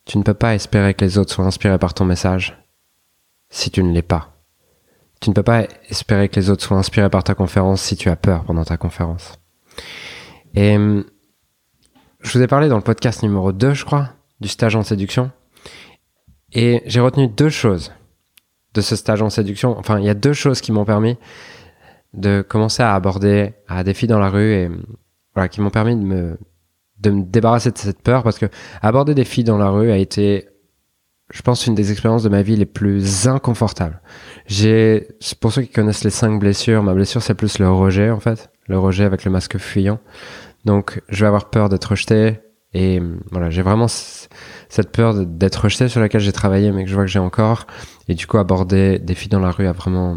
tu 0.05 0.19
ne 0.19 0.23
peux 0.23 0.35
pas 0.35 0.55
espérer 0.55 0.93
que 0.93 1.03
les 1.03 1.17
autres 1.17 1.33
soient 1.33 1.47
inspirés 1.47 1.79
par 1.79 1.95
ton 1.95 2.05
message 2.05 2.63
si 3.49 3.71
tu 3.71 3.83
ne 3.83 3.91
l'es 3.91 4.03
pas. 4.03 4.32
Tu 5.23 5.31
ne 5.31 5.35
peux 5.35 5.45
pas 5.45 5.69
espérer 5.89 6.29
que 6.29 6.35
les 6.35 6.51
autres 6.51 6.65
soient 6.65 6.77
inspirés 6.77 7.09
par 7.09 7.23
ta 7.23 7.37
conférence 7.37 7.81
si 7.81 7.95
tu 7.95 8.09
as 8.09 8.17
peur 8.17 8.43
pendant 8.45 8.65
ta 8.65 8.77
conférence. 8.77 9.39
Et 10.55 10.75
hum, 10.75 11.05
je 12.21 12.37
vous 12.37 12.43
ai 12.43 12.49
parlé 12.49 12.69
dans 12.69 12.77
le 12.77 12.83
podcast 12.83 13.23
numéro 13.23 13.53
2, 13.53 13.73
je 13.73 13.85
crois, 13.85 14.11
du 14.41 14.49
stage 14.49 14.75
en 14.75 14.83
séduction. 14.83 15.31
Et 16.53 16.83
j'ai 16.87 16.99
retenu 16.99 17.29
deux 17.29 17.51
choses 17.51 17.93
de 18.75 18.81
ce 18.81 18.97
stage 18.97 19.23
en 19.23 19.31
séduction. 19.31 19.79
Enfin, 19.79 20.01
il 20.01 20.05
y 20.05 20.11
a 20.11 20.15
deux 20.15 20.33
choses 20.33 20.61
qui 20.61 20.73
m'ont 20.73 20.85
permis 20.85 21.17
de 22.15 22.45
commencer 22.47 22.83
à 22.83 22.93
aborder 22.93 23.55
à 23.69 23.85
des 23.85 23.95
filles 23.95 24.09
dans 24.09 24.19
la 24.19 24.29
rue 24.29 24.53
et 24.53 24.71
voilà, 25.35 25.49
qui 25.49 25.61
m'ont 25.61 25.71
permis 25.71 25.95
de 25.95 26.03
me 26.03 26.39
de 26.99 27.11
me 27.11 27.23
débarrasser 27.23 27.71
de 27.71 27.79
cette 27.79 28.03
peur 28.03 28.25
parce 28.25 28.39
que 28.39 28.47
aborder 28.81 29.15
des 29.15 29.25
filles 29.25 29.45
dans 29.45 29.59
la 29.59 29.71
rue 29.71 29.91
a 29.91 29.97
été 29.99 30.49
je 31.33 31.43
pense 31.43 31.67
une 31.67 31.75
des 31.75 31.91
expériences 31.91 32.23
de 32.23 32.29
ma 32.29 32.43
vie 32.43 32.57
les 32.57 32.67
plus 32.67 33.27
inconfortables. 33.27 34.01
J'ai 34.47 35.09
pour 35.41 35.53
ceux 35.53 35.63
qui 35.63 35.71
connaissent 35.71 36.05
les 36.05 36.11
cinq 36.11 36.39
blessures, 36.39 36.83
ma 36.83 36.95
blessure 36.95 37.23
c'est 37.23 37.35
plus 37.35 37.59
le 37.59 37.71
rejet 37.71 38.11
en 38.11 38.21
fait, 38.21 38.51
le 38.67 38.79
rejet 38.79 39.05
avec 39.05 39.25
le 39.25 39.31
masque 39.31 39.59
fuyant. 39.59 40.01
Donc 40.65 41.01
je 41.09 41.21
vais 41.21 41.29
avoir 41.29 41.51
peur 41.51 41.69
d'être 41.69 41.87
rejeté 41.87 42.41
et 42.75 43.03
voilà, 43.31 43.51
j'ai 43.51 43.63
vraiment 43.63 43.87
cette 43.89 44.93
peur 44.93 45.15
d'être 45.27 45.57
rejeté 45.57 45.89
sur 45.89 46.01
laquelle 46.01 46.23
j'ai 46.23 46.33
travaillé, 46.33 46.73
mais 46.73 46.85
que 46.85 46.91
je 46.91 46.95
vois 46.95 47.05
que 47.05 47.11
j'ai 47.11 47.19
encore. 47.19 47.67
Et 48.09 48.15
du 48.15 48.27
coup, 48.27 48.39
aborder 48.39 48.99
des 48.99 49.15
filles 49.15 49.29
dans 49.29 49.41
la 49.41 49.51
rue 49.51 49.67
a 49.67 49.73
vraiment 49.73 50.17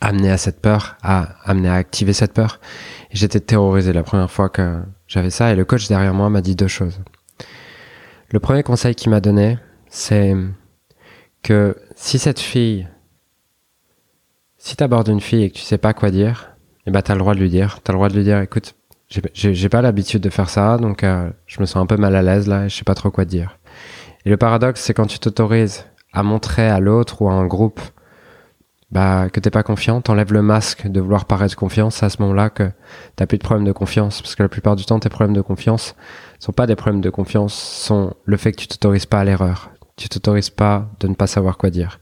amené 0.00 0.30
à 0.30 0.36
cette 0.36 0.60
peur, 0.60 0.96
a 1.02 1.36
amené 1.44 1.68
à 1.68 1.74
activer 1.74 2.12
cette 2.12 2.34
peur. 2.34 2.60
J'étais 3.10 3.40
terrorisé 3.40 3.92
la 3.92 4.02
première 4.02 4.30
fois 4.30 4.50
que 4.50 4.82
j'avais 5.06 5.30
ça. 5.30 5.50
Et 5.52 5.56
le 5.56 5.64
coach 5.64 5.88
derrière 5.88 6.12
moi 6.12 6.28
m'a 6.28 6.42
dit 6.42 6.56
deux 6.56 6.68
choses. 6.68 7.00
Le 8.30 8.40
premier 8.40 8.62
conseil 8.62 8.94
qu'il 8.94 9.10
m'a 9.10 9.20
donné, 9.20 9.58
c'est 9.88 10.34
que 11.42 11.76
si 11.94 12.18
cette 12.18 12.40
fille, 12.40 12.86
si 14.66 14.74
tu 14.74 14.82
abordes 14.82 15.06
une 15.06 15.20
fille 15.20 15.44
et 15.44 15.50
que 15.50 15.54
tu 15.54 15.62
sais 15.62 15.78
pas 15.78 15.94
quoi 15.94 16.10
dire, 16.10 16.56
eh 16.86 16.90
ben, 16.90 17.00
tu 17.00 17.12
as 17.12 17.14
le 17.14 17.20
droit 17.20 17.34
de 17.34 17.38
lui 17.38 17.50
dire. 17.50 17.78
Tu 17.84 17.88
as 17.88 17.92
le 17.92 17.98
droit 17.98 18.08
de 18.08 18.16
lui 18.16 18.24
dire, 18.24 18.40
écoute, 18.40 18.74
j'ai 19.08 19.68
pas 19.68 19.80
l'habitude 19.80 20.20
de 20.20 20.28
faire 20.28 20.48
ça, 20.48 20.76
donc 20.76 21.04
euh, 21.04 21.30
je 21.46 21.60
me 21.60 21.66
sens 21.66 21.76
un 21.76 21.86
peu 21.86 21.96
mal 21.96 22.16
à 22.16 22.22
l'aise 22.22 22.48
là 22.48 22.64
et 22.64 22.68
je 22.68 22.74
sais 22.74 22.82
pas 22.82 22.96
trop 22.96 23.12
quoi 23.12 23.24
dire. 23.24 23.60
Et 24.24 24.30
le 24.30 24.36
paradoxe, 24.36 24.80
c'est 24.80 24.92
quand 24.92 25.06
tu 25.06 25.20
t'autorises 25.20 25.86
à 26.12 26.24
montrer 26.24 26.68
à 26.68 26.80
l'autre 26.80 27.22
ou 27.22 27.28
à 27.28 27.32
un 27.32 27.46
groupe 27.46 27.80
bah, 28.90 29.28
que 29.30 29.38
t'es 29.38 29.50
pas 29.50 29.62
confiant, 29.62 30.00
t'enlèves 30.00 30.32
le 30.32 30.42
masque 30.42 30.88
de 30.88 31.00
vouloir 31.00 31.26
paraître 31.26 31.54
confiant, 31.54 31.90
c'est 31.90 32.04
à 32.04 32.10
ce 32.10 32.20
moment-là 32.22 32.50
que 32.50 32.68
t'as 33.14 33.26
plus 33.26 33.38
de 33.38 33.44
problème 33.44 33.66
de 33.66 33.72
confiance. 33.72 34.20
Parce 34.20 34.34
que 34.34 34.42
la 34.42 34.48
plupart 34.48 34.74
du 34.74 34.84
temps, 34.84 34.98
tes 34.98 35.10
problèmes 35.10 35.36
de 35.36 35.42
confiance 35.42 35.94
sont 36.40 36.52
pas 36.52 36.66
des 36.66 36.74
problèmes 36.74 37.02
de 37.02 37.10
confiance, 37.10 37.54
sont 37.54 38.14
le 38.24 38.36
fait 38.36 38.50
que 38.50 38.56
tu 38.56 38.66
t'autorises 38.66 39.06
pas 39.06 39.20
à 39.20 39.24
l'erreur. 39.24 39.70
Tu 39.94 40.08
t'autorises 40.08 40.50
pas 40.50 40.88
de 40.98 41.06
ne 41.06 41.14
pas 41.14 41.28
savoir 41.28 41.56
quoi 41.56 41.70
dire. 41.70 42.00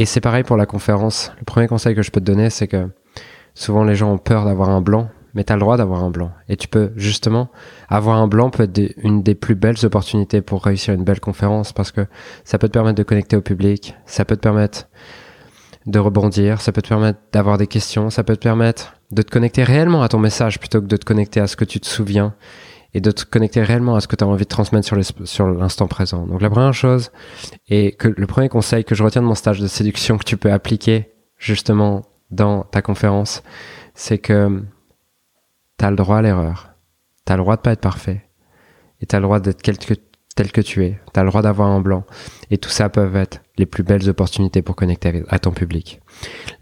Et 0.00 0.06
c'est 0.06 0.20
pareil 0.20 0.44
pour 0.44 0.56
la 0.56 0.64
conférence. 0.64 1.32
Le 1.40 1.44
premier 1.44 1.66
conseil 1.66 1.96
que 1.96 2.02
je 2.02 2.12
peux 2.12 2.20
te 2.20 2.24
donner, 2.24 2.50
c'est 2.50 2.68
que 2.68 2.88
souvent 3.54 3.82
les 3.82 3.96
gens 3.96 4.12
ont 4.12 4.18
peur 4.18 4.44
d'avoir 4.44 4.70
un 4.70 4.80
blanc, 4.80 5.08
mais 5.34 5.42
tu 5.42 5.52
as 5.52 5.56
le 5.56 5.60
droit 5.60 5.76
d'avoir 5.76 6.04
un 6.04 6.10
blanc. 6.10 6.30
Et 6.48 6.56
tu 6.56 6.68
peux 6.68 6.92
justement 6.94 7.48
avoir 7.88 8.16
un 8.18 8.28
blanc 8.28 8.48
peut 8.50 8.62
être 8.62 8.80
une 8.98 9.24
des 9.24 9.34
plus 9.34 9.56
belles 9.56 9.84
opportunités 9.84 10.40
pour 10.40 10.64
réussir 10.64 10.94
une 10.94 11.02
belle 11.02 11.18
conférence 11.18 11.72
parce 11.72 11.90
que 11.90 12.06
ça 12.44 12.58
peut 12.58 12.68
te 12.68 12.72
permettre 12.74 12.94
de 12.94 13.02
connecter 13.02 13.36
au 13.36 13.40
public, 13.40 13.96
ça 14.06 14.24
peut 14.24 14.36
te 14.36 14.40
permettre 14.40 14.86
de 15.86 15.98
rebondir, 15.98 16.60
ça 16.60 16.70
peut 16.70 16.82
te 16.82 16.88
permettre 16.88 17.18
d'avoir 17.32 17.58
des 17.58 17.66
questions, 17.66 18.08
ça 18.08 18.22
peut 18.22 18.36
te 18.36 18.42
permettre 18.42 18.94
de 19.10 19.22
te 19.22 19.32
connecter 19.32 19.64
réellement 19.64 20.02
à 20.02 20.08
ton 20.08 20.20
message 20.20 20.60
plutôt 20.60 20.80
que 20.80 20.86
de 20.86 20.96
te 20.96 21.04
connecter 21.04 21.40
à 21.40 21.48
ce 21.48 21.56
que 21.56 21.64
tu 21.64 21.80
te 21.80 21.86
souviens 21.86 22.34
et 22.94 23.00
de 23.00 23.10
te 23.10 23.24
connecter 23.24 23.62
réellement 23.62 23.96
à 23.96 24.00
ce 24.00 24.08
que 24.08 24.16
tu 24.16 24.24
as 24.24 24.26
envie 24.26 24.44
de 24.44 24.48
transmettre 24.48 24.88
sur 25.24 25.46
l'instant 25.46 25.86
présent. 25.86 26.26
Donc 26.26 26.40
la 26.40 26.50
première 26.50 26.74
chose 26.74 27.10
et 27.68 27.92
que 27.92 28.08
le 28.08 28.26
premier 28.26 28.48
conseil 28.48 28.84
que 28.84 28.94
je 28.94 29.02
retiens 29.02 29.22
de 29.22 29.26
mon 29.26 29.34
stage 29.34 29.60
de 29.60 29.66
séduction 29.66 30.16
que 30.16 30.24
tu 30.24 30.36
peux 30.36 30.50
appliquer 30.50 31.12
justement 31.36 32.06
dans 32.30 32.62
ta 32.62 32.82
conférence, 32.82 33.42
c'est 33.94 34.18
que 34.18 34.62
tu 35.78 35.84
as 35.84 35.90
le 35.90 35.96
droit 35.96 36.18
à 36.18 36.22
l'erreur. 36.22 36.70
Tu 37.26 37.32
as 37.32 37.36
le 37.36 37.42
droit 37.42 37.56
de 37.56 37.60
pas 37.60 37.72
être 37.72 37.80
parfait 37.80 38.24
et 39.00 39.06
tu 39.06 39.14
as 39.14 39.18
le 39.18 39.24
droit 39.24 39.40
d'être 39.40 39.62
tel 39.62 39.78
que 40.52 40.60
tu 40.60 40.84
es. 40.84 41.00
Tu 41.12 41.20
as 41.20 41.22
le 41.22 41.28
droit 41.28 41.42
d'avoir 41.42 41.68
un 41.68 41.80
blanc 41.80 42.04
et 42.50 42.58
tout 42.58 42.70
ça 42.70 42.88
peut 42.88 43.14
être 43.16 43.42
les 43.58 43.66
plus 43.66 43.82
belles 43.82 44.08
opportunités 44.08 44.62
pour 44.62 44.76
connecter 44.76 45.24
à 45.28 45.38
ton 45.38 45.50
public. 45.50 46.00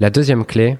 La 0.00 0.11
deuxième 0.11 0.45
clé 0.45 0.78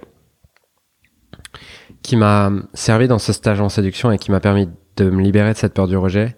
qui 2.03 2.17
m'a 2.17 2.51
servi 2.75 3.07
dans 3.09 3.19
ce 3.19 3.33
stage 3.33 3.61
en 3.61 3.69
séduction 3.69 4.11
et 4.11 4.19
qui 4.19 4.31
m'a 4.31 4.41
permis 4.41 4.69
de 4.97 5.11
me 5.11 5.23
libérer 5.23 5.53
de 5.53 5.59
cette 5.59 5.75
peur 5.75 5.89
du 5.89 5.97
rejet, 5.97 6.37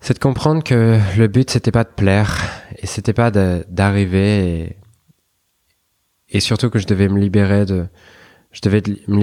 c'est 0.00 0.14
de 0.14 0.18
comprendre 0.18 0.62
que 0.62 0.98
le 1.16 1.28
but 1.28 1.50
c'était 1.50 1.70
pas 1.70 1.84
de 1.84 1.90
plaire 1.90 2.40
et 2.78 2.86
c'était 2.86 3.12
pas 3.12 3.30
d'arriver 3.30 4.76
et, 6.28 6.40
surtout 6.40 6.70
que 6.70 6.78
je 6.78 6.86
devais 6.86 7.08
me 7.08 7.18
libérer 7.18 7.64
de 7.66 7.86
je 8.50 8.60
devais 8.60 8.82
me 9.08 9.18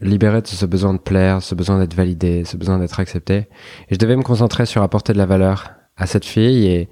libérer, 0.00 0.42
de 0.42 0.46
ce 0.48 0.66
besoin 0.66 0.94
de 0.94 0.98
plaire, 0.98 1.42
ce 1.42 1.54
besoin 1.54 1.78
d'être 1.78 1.94
validé, 1.94 2.44
ce 2.44 2.56
besoin 2.56 2.78
d'être 2.78 2.98
accepté 2.98 3.48
et 3.88 3.94
je 3.94 3.98
devais 3.98 4.16
me 4.16 4.22
concentrer 4.22 4.66
sur 4.66 4.82
apporter 4.82 5.12
de 5.12 5.18
la 5.18 5.26
valeur 5.26 5.72
à 5.96 6.06
cette 6.06 6.24
fille 6.24 6.66
et, 6.66 6.88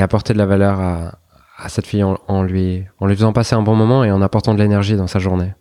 apporter 0.00 0.34
de 0.34 0.38
la 0.38 0.46
valeur 0.46 0.78
à, 0.78 1.18
à 1.56 1.68
cette 1.68 1.86
fille 1.86 2.04
en, 2.04 2.42
lui, 2.42 2.84
en 3.00 3.06
lui 3.06 3.16
faisant 3.16 3.32
passer 3.32 3.54
un 3.54 3.62
bon 3.62 3.74
moment 3.74 4.04
et 4.04 4.10
en 4.10 4.20
apportant 4.20 4.54
de 4.54 4.58
l'énergie 4.62 4.96
dans 4.96 5.06
sa 5.06 5.18
journée. 5.18 5.54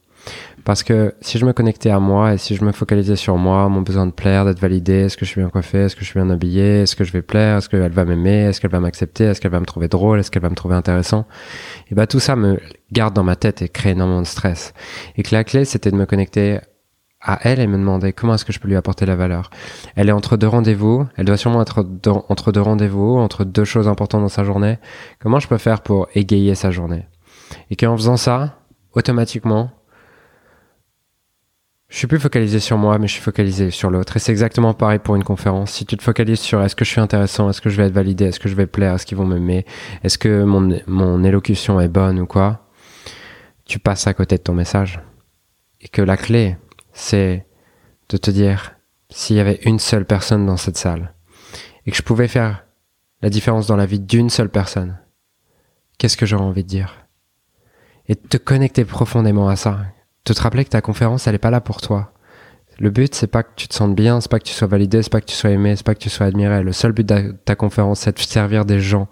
Parce 0.65 0.81
que 0.81 1.13
si 1.21 1.37
je 1.37 1.45
me 1.45 1.53
connectais 1.53 1.91
à 1.91 1.99
moi 1.99 2.33
et 2.33 2.37
si 2.39 2.55
je 2.55 2.65
me 2.65 2.71
focalisais 2.71 3.15
sur 3.15 3.37
moi, 3.37 3.69
mon 3.69 3.81
besoin 3.81 4.07
de 4.07 4.11
plaire, 4.11 4.45
d'être 4.45 4.59
validé, 4.59 4.93
est-ce 4.93 5.15
que 5.15 5.23
je 5.23 5.29
suis 5.29 5.39
bien 5.39 5.49
coiffé, 5.49 5.77
est-ce 5.83 5.95
que 5.95 6.01
je 6.01 6.07
suis 6.07 6.19
bien 6.19 6.31
habillé, 6.31 6.81
est-ce 6.81 6.95
que 6.95 7.03
je 7.03 7.13
vais 7.13 7.21
plaire, 7.21 7.57
est-ce 7.57 7.69
qu'elle 7.69 7.91
va 7.91 8.03
m'aimer, 8.03 8.45
est-ce 8.45 8.59
qu'elle 8.59 8.71
va 8.71 8.79
m'accepter, 8.79 9.25
est-ce 9.25 9.39
qu'elle 9.39 9.51
va 9.51 9.59
me 9.59 9.65
trouver 9.65 9.87
drôle, 9.87 10.19
est-ce 10.19 10.31
qu'elle 10.31 10.41
va 10.41 10.49
me 10.49 10.55
trouver 10.55 10.75
intéressant, 10.75 11.27
et 11.91 11.95
bah 11.95 12.07
tout 12.07 12.19
ça 12.19 12.35
me 12.35 12.59
garde 12.91 13.13
dans 13.13 13.23
ma 13.23 13.35
tête 13.35 13.61
et 13.61 13.69
crée 13.69 13.91
énormément 13.91 14.21
de 14.21 14.27
stress. 14.27 14.73
Et 15.17 15.23
que 15.23 15.35
la 15.35 15.43
clé 15.43 15.65
c'était 15.65 15.91
de 15.91 15.97
me 15.97 16.07
connecter 16.07 16.59
à 17.21 17.39
elle 17.43 17.59
et 17.59 17.67
me 17.67 17.77
demander 17.77 18.11
comment 18.11 18.33
est-ce 18.33 18.45
que 18.45 18.53
je 18.53 18.59
peux 18.59 18.67
lui 18.67 18.75
apporter 18.75 19.05
la 19.05 19.15
valeur. 19.15 19.51
Elle 19.95 20.09
est 20.09 20.13
entre 20.13 20.35
deux 20.35 20.47
rendez-vous, 20.47 21.05
elle 21.15 21.25
doit 21.25 21.37
sûrement 21.37 21.61
être 21.61 21.85
entre 22.27 22.51
deux 22.51 22.61
rendez-vous, 22.61 23.17
entre 23.17 23.43
deux 23.43 23.65
choses 23.65 23.87
importantes 23.87 24.21
dans 24.21 24.29
sa 24.29 24.43
journée. 24.43 24.79
Comment 25.19 25.39
je 25.39 25.47
peux 25.47 25.59
faire 25.59 25.81
pour 25.81 26.07
égayer 26.15 26.55
sa 26.55 26.71
journée? 26.71 27.05
Et 27.69 27.75
qu'en 27.75 27.95
faisant 27.95 28.17
ça, 28.17 28.57
automatiquement, 28.93 29.69
je 31.95 31.99
suis 31.99 32.07
plus 32.07 32.19
focalisé 32.19 32.59
sur 32.59 32.77
moi, 32.77 32.99
mais 32.99 33.07
je 33.07 33.13
suis 33.13 33.21
focalisé 33.21 33.71
sur 33.71 33.89
l'autre. 33.89 34.17
Et 34.17 34.19
c'est 34.19 34.33
exactement 34.33 34.73
pareil 34.73 34.99
pour 34.99 35.15
une 35.15 35.23
conférence. 35.23 35.71
Si 35.71 35.85
tu 35.85 35.95
te 35.95 36.03
focalises 36.03 36.41
sur 36.41 36.61
est-ce 36.61 36.75
que 36.75 36.83
je 36.83 36.89
suis 36.89 36.99
intéressant, 36.99 37.49
est-ce 37.49 37.61
que 37.61 37.69
je 37.69 37.77
vais 37.77 37.87
être 37.87 37.93
validé, 37.93 38.25
est-ce 38.25 38.39
que 38.41 38.49
je 38.49 38.55
vais 38.55 38.67
plaire, 38.67 38.95
est-ce 38.95 39.05
qu'ils 39.05 39.17
vont 39.17 39.25
m'aimer, 39.25 39.65
est-ce 40.03 40.17
que 40.17 40.43
mon, 40.43 40.77
mon 40.87 41.23
élocution 41.23 41.79
est 41.79 41.87
bonne 41.87 42.19
ou 42.19 42.25
quoi, 42.25 42.67
tu 43.63 43.79
passes 43.79 44.07
à 44.07 44.13
côté 44.13 44.35
de 44.35 44.41
ton 44.41 44.53
message. 44.53 44.99
Et 45.79 45.87
que 45.87 46.01
la 46.01 46.17
clé, 46.17 46.57
c'est 46.91 47.47
de 48.09 48.17
te 48.17 48.29
dire 48.29 48.75
s'il 49.09 49.37
y 49.37 49.39
avait 49.39 49.61
une 49.63 49.79
seule 49.79 50.03
personne 50.03 50.45
dans 50.45 50.57
cette 50.57 50.75
salle 50.75 51.13
et 51.85 51.91
que 51.91 51.97
je 51.97 52.03
pouvais 52.03 52.27
faire 52.27 52.65
la 53.21 53.29
différence 53.29 53.67
dans 53.67 53.77
la 53.77 53.85
vie 53.85 54.01
d'une 54.01 54.29
seule 54.29 54.49
personne, 54.49 54.99
qu'est-ce 55.97 56.17
que 56.17 56.25
j'aurais 56.25 56.43
envie 56.43 56.65
de 56.65 56.69
dire? 56.69 57.07
Et 58.09 58.17
te 58.17 58.35
connecter 58.35 58.83
profondément 58.83 59.47
à 59.47 59.55
ça. 59.55 59.79
De 60.25 60.33
te 60.33 60.41
rappeler 60.41 60.65
que 60.65 60.69
ta 60.69 60.81
conférence, 60.81 61.27
elle 61.27 61.33
n'est 61.33 61.39
pas 61.39 61.51
là 61.51 61.61
pour 61.61 61.81
toi. 61.81 62.11
Le 62.79 62.89
but, 62.89 63.15
c'est 63.15 63.27
pas 63.27 63.43
que 63.43 63.51
tu 63.55 63.67
te 63.67 63.73
sentes 63.73 63.95
bien, 63.95 64.19
c'est 64.19 64.29
pas 64.29 64.39
que 64.39 64.43
tu 64.43 64.53
sois 64.53 64.67
validé, 64.67 65.01
c'est 65.01 65.11
pas 65.11 65.21
que 65.21 65.27
tu 65.27 65.35
sois 65.35 65.51
aimé, 65.51 65.75
c'est 65.75 65.85
pas 65.85 65.95
que 65.95 65.99
tu 65.99 66.09
sois 66.09 66.25
admiré. 66.25 66.61
Le 66.61 66.73
seul 66.73 66.91
but 66.91 67.07
de 67.07 67.31
ta 67.45 67.55
conférence, 67.55 68.01
c'est 68.01 68.17
de 68.17 68.19
servir 68.19 68.65
des 68.65 68.81
gens 68.81 69.07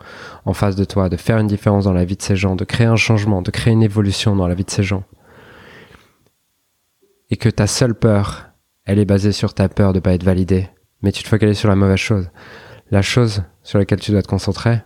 en 0.46 0.54
face 0.54 0.76
de 0.76 0.84
toi, 0.84 1.08
de 1.08 1.16
faire 1.16 1.38
une 1.38 1.48
différence 1.48 1.86
dans 1.86 1.94
la 1.94 2.04
vie 2.04 2.18
de 2.18 2.22
ces 2.22 2.36
gens, 2.36 2.56
de 2.56 2.66
créer 2.66 2.88
un 2.88 2.98
changement, 2.98 3.42
de 3.42 3.52
créer 3.52 3.74
une 3.74 3.84
évolution 3.84 4.36
dans 4.36 4.48
la 4.48 4.56
vie 4.56 4.66
de 4.66 4.72
ces 4.72 4.84
gens 4.84 5.04
et 7.34 7.36
que 7.36 7.50
ta 7.50 7.66
seule 7.66 7.96
peur, 7.96 8.50
elle 8.86 9.00
est 9.00 9.06
basée 9.06 9.32
sur 9.32 9.56
ta 9.56 9.68
peur 9.68 9.92
de 9.92 10.00
pas 10.00 10.14
être 10.14 10.24
validé, 10.24 10.70
mais 11.02 11.12
tu 11.12 11.24
te 11.24 11.28
focalises 11.28 11.58
sur 11.58 11.68
la 11.68 11.76
mauvaise 11.76 11.98
chose. 11.98 12.30
La 12.92 13.02
chose 13.02 13.42
sur 13.64 13.80
laquelle 13.80 14.00
tu 14.00 14.12
dois 14.12 14.22
te 14.22 14.28
concentrer, 14.28 14.84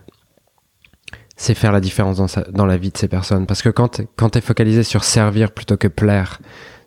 c'est 1.38 1.54
faire 1.54 1.70
la 1.70 1.80
différence 1.80 2.16
dans, 2.50 2.66
la 2.66 2.76
vie 2.76 2.90
de 2.90 2.98
ces 2.98 3.06
personnes. 3.06 3.46
Parce 3.46 3.62
que 3.62 3.68
quand, 3.68 4.02
quand 4.16 4.30
tu 4.30 4.38
es 4.38 4.40
focalisé 4.40 4.82
sur 4.82 5.04
servir 5.04 5.52
plutôt 5.52 5.76
que 5.76 5.86
plaire, 5.86 6.40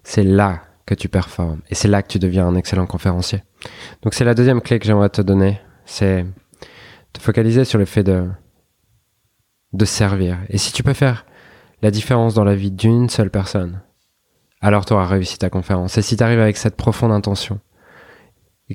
c'est 0.04 0.24
là 0.24 0.62
que 0.86 0.94
tu 0.94 1.08
performes. 1.08 1.62
Et 1.70 1.76
c'est 1.76 1.88
là 1.88 2.04
que 2.04 2.10
tu 2.10 2.20
deviens 2.20 2.46
un 2.46 2.56
excellent 2.56 2.86
conférencier. 2.86 3.44
Donc 4.02 4.14
c'est 4.14 4.26
la 4.26 4.34
deuxième 4.34 4.60
clé 4.60 4.78
que 4.78 4.86
j'aimerais 4.86 5.10
te 5.10 5.22
donner. 5.22 5.62
C'est 5.86 6.26
te 7.14 7.22
focaliser 7.22 7.64
sur 7.64 7.80
le 7.80 7.86
fait 7.86 8.04
de, 8.04 8.28
de 9.72 9.86
servir. 9.86 10.38
Et 10.50 10.58
si 10.58 10.74
tu 10.74 10.84
peux 10.84 10.94
faire 10.94 11.26
la 11.82 11.90
différence 11.90 12.34
dans 12.34 12.44
la 12.44 12.54
vie 12.54 12.72
d'une 12.72 13.08
seule 13.08 13.32
personne, 13.32 13.82
alors 14.60 14.84
tu 14.86 14.92
auras 14.92 15.06
réussi 15.06 15.38
ta 15.38 15.50
conférence. 15.50 15.98
Et 15.98 16.02
si 16.02 16.18
tu 16.18 16.24
arrives 16.24 16.42
avec 16.42 16.58
cette 16.58 16.76
profonde 16.76 17.14
intention, 17.14 17.62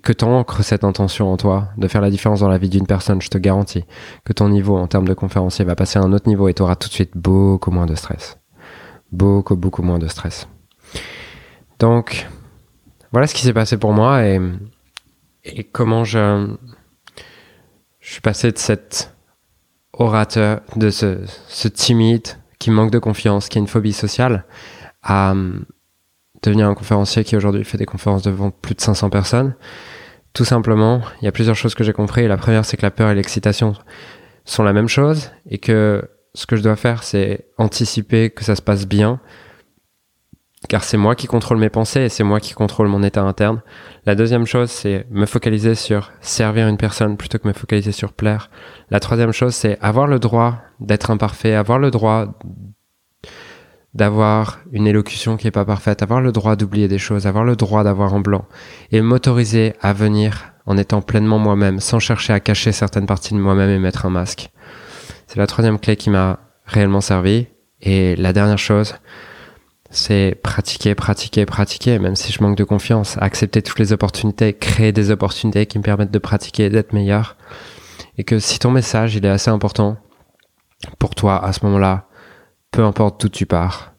que 0.00 0.12
tu 0.12 0.24
ancres 0.24 0.62
cette 0.62 0.84
intention 0.84 1.32
en 1.32 1.36
toi 1.36 1.68
de 1.76 1.88
faire 1.88 2.00
la 2.00 2.10
différence 2.10 2.40
dans 2.40 2.48
la 2.48 2.58
vie 2.58 2.68
d'une 2.68 2.86
personne, 2.86 3.20
je 3.22 3.28
te 3.28 3.38
garantis 3.38 3.84
que 4.24 4.32
ton 4.32 4.48
niveau 4.48 4.76
en 4.76 4.86
termes 4.86 5.06
de 5.06 5.14
conférencier 5.14 5.64
va 5.64 5.74
passer 5.74 5.98
à 5.98 6.02
un 6.02 6.12
autre 6.12 6.28
niveau 6.28 6.48
et 6.48 6.54
tu 6.54 6.62
auras 6.62 6.76
tout 6.76 6.88
de 6.88 6.94
suite 6.94 7.12
beaucoup 7.14 7.70
moins 7.70 7.86
de 7.86 7.94
stress. 7.94 8.38
Beaucoup, 9.12 9.56
beaucoup 9.56 9.82
moins 9.82 9.98
de 9.98 10.08
stress. 10.08 10.48
Donc, 11.78 12.26
voilà 13.12 13.26
ce 13.26 13.34
qui 13.34 13.42
s'est 13.42 13.52
passé 13.52 13.76
pour 13.76 13.92
moi 13.92 14.24
et, 14.24 14.40
comment 15.72 16.04
je, 16.04 16.56
suis 18.00 18.20
passé 18.20 18.50
de 18.50 18.58
cet 18.58 19.14
orateur, 19.92 20.60
de 20.74 20.90
ce 20.90 21.68
timide 21.68 22.26
qui 22.58 22.70
manque 22.70 22.90
de 22.90 22.98
confiance, 22.98 23.48
qui 23.48 23.58
a 23.58 23.60
une 23.60 23.68
phobie 23.68 23.92
sociale, 23.92 24.44
à 25.02 25.34
devenir 26.42 26.68
un 26.68 26.74
conférencier 26.74 27.24
qui 27.24 27.36
aujourd'hui 27.36 27.64
fait 27.64 27.78
des 27.78 27.86
conférences 27.86 28.22
devant 28.22 28.50
plus 28.50 28.74
de 28.74 28.80
500 28.80 29.10
personnes. 29.10 29.54
Tout 30.32 30.44
simplement, 30.44 31.00
il 31.20 31.24
y 31.24 31.28
a 31.28 31.32
plusieurs 31.32 31.56
choses 31.56 31.74
que 31.74 31.84
j'ai 31.84 31.92
compris. 31.92 32.28
La 32.28 32.36
première, 32.36 32.64
c'est 32.64 32.76
que 32.76 32.82
la 32.82 32.90
peur 32.90 33.10
et 33.10 33.14
l'excitation 33.14 33.74
sont 34.44 34.62
la 34.62 34.72
même 34.72 34.88
chose 34.88 35.30
et 35.48 35.58
que 35.58 36.08
ce 36.34 36.46
que 36.46 36.56
je 36.56 36.62
dois 36.62 36.76
faire, 36.76 37.02
c'est 37.02 37.46
anticiper 37.56 38.30
que 38.30 38.44
ça 38.44 38.54
se 38.54 38.62
passe 38.62 38.86
bien, 38.86 39.20
car 40.68 40.84
c'est 40.84 40.96
moi 40.96 41.14
qui 41.14 41.26
contrôle 41.26 41.58
mes 41.58 41.70
pensées 41.70 42.02
et 42.02 42.08
c'est 42.08 42.24
moi 42.24 42.40
qui 42.40 42.52
contrôle 42.52 42.88
mon 42.88 43.02
état 43.02 43.22
interne. 43.22 43.62
La 44.04 44.14
deuxième 44.14 44.46
chose, 44.46 44.70
c'est 44.70 45.06
me 45.10 45.26
focaliser 45.26 45.74
sur 45.74 46.12
servir 46.20 46.68
une 46.68 46.76
personne 46.76 47.16
plutôt 47.16 47.38
que 47.38 47.48
me 47.48 47.52
focaliser 47.52 47.92
sur 47.92 48.12
plaire. 48.12 48.50
La 48.90 49.00
troisième 49.00 49.32
chose, 49.32 49.54
c'est 49.54 49.78
avoir 49.80 50.06
le 50.06 50.18
droit 50.18 50.58
d'être 50.80 51.10
imparfait, 51.10 51.54
avoir 51.54 51.78
le 51.78 51.90
droit 51.90 52.38
d'avoir 53.96 54.60
une 54.72 54.86
élocution 54.86 55.36
qui 55.36 55.46
est 55.46 55.50
pas 55.50 55.64
parfaite, 55.64 56.02
avoir 56.02 56.20
le 56.20 56.30
droit 56.30 56.54
d'oublier 56.54 56.86
des 56.86 56.98
choses, 56.98 57.26
avoir 57.26 57.44
le 57.44 57.56
droit 57.56 57.82
d'avoir 57.82 58.14
un 58.14 58.20
blanc 58.20 58.44
et 58.92 59.00
m'autoriser 59.00 59.72
à 59.80 59.94
venir 59.94 60.52
en 60.66 60.76
étant 60.76 61.00
pleinement 61.00 61.38
moi-même, 61.38 61.80
sans 61.80 61.98
chercher 61.98 62.34
à 62.34 62.40
cacher 62.40 62.72
certaines 62.72 63.06
parties 63.06 63.32
de 63.32 63.38
moi-même 63.38 63.70
et 63.70 63.78
mettre 63.78 64.04
un 64.04 64.10
masque. 64.10 64.50
C'est 65.26 65.38
la 65.38 65.46
troisième 65.46 65.78
clé 65.78 65.96
qui 65.96 66.10
m'a 66.10 66.40
réellement 66.66 67.00
servi. 67.00 67.46
Et 67.80 68.16
la 68.16 68.32
dernière 68.32 68.58
chose, 68.58 68.96
c'est 69.90 70.38
pratiquer, 70.42 70.94
pratiquer, 70.94 71.46
pratiquer, 71.46 71.98
même 71.98 72.16
si 72.16 72.32
je 72.32 72.42
manque 72.42 72.56
de 72.56 72.64
confiance, 72.64 73.16
accepter 73.20 73.62
toutes 73.62 73.78
les 73.78 73.92
opportunités, 73.92 74.52
créer 74.52 74.92
des 74.92 75.10
opportunités 75.10 75.66
qui 75.66 75.78
me 75.78 75.82
permettent 75.82 76.10
de 76.10 76.18
pratiquer, 76.18 76.68
d'être 76.68 76.92
meilleur. 76.92 77.36
Et 78.18 78.24
que 78.24 78.38
si 78.38 78.58
ton 78.58 78.70
message, 78.70 79.14
il 79.14 79.24
est 79.24 79.30
assez 79.30 79.50
important 79.50 79.96
pour 80.98 81.14
toi 81.14 81.42
à 81.42 81.52
ce 81.52 81.64
moment-là, 81.64 82.08
peu 82.76 82.84
importe 82.84 83.22
d'où 83.22 83.30
tu 83.30 83.46
pars, 83.46 83.94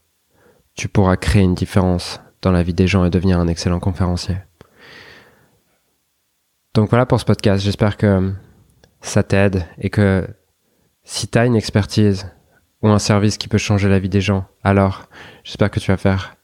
tu 0.75 0.87
pourras 0.87 1.17
créer 1.17 1.41
une 1.41 1.55
différence 1.55 2.21
dans 2.43 2.51
la 2.51 2.61
vie 2.61 2.75
des 2.75 2.85
gens 2.85 3.05
et 3.05 3.09
devenir 3.09 3.39
un 3.39 3.47
excellent 3.47 3.79
conférencier. 3.79 4.37
Donc 6.75 6.91
voilà 6.91 7.07
pour 7.07 7.19
ce 7.19 7.25
podcast. 7.25 7.63
J'espère 7.63 7.97
que 7.97 8.31
ça 9.01 9.23
t'aide 9.23 9.65
et 9.79 9.89
que 9.89 10.27
si 11.03 11.27
tu 11.27 11.39
as 11.39 11.47
une 11.47 11.55
expertise 11.55 12.29
ou 12.83 12.89
un 12.89 12.99
service 12.99 13.39
qui 13.39 13.47
peut 13.47 13.57
changer 13.57 13.89
la 13.89 13.97
vie 13.97 14.09
des 14.09 14.21
gens, 14.21 14.45
alors 14.63 15.09
j'espère 15.43 15.71
que 15.71 15.79
tu 15.79 15.89
vas 15.89 15.97
faire 15.97 16.35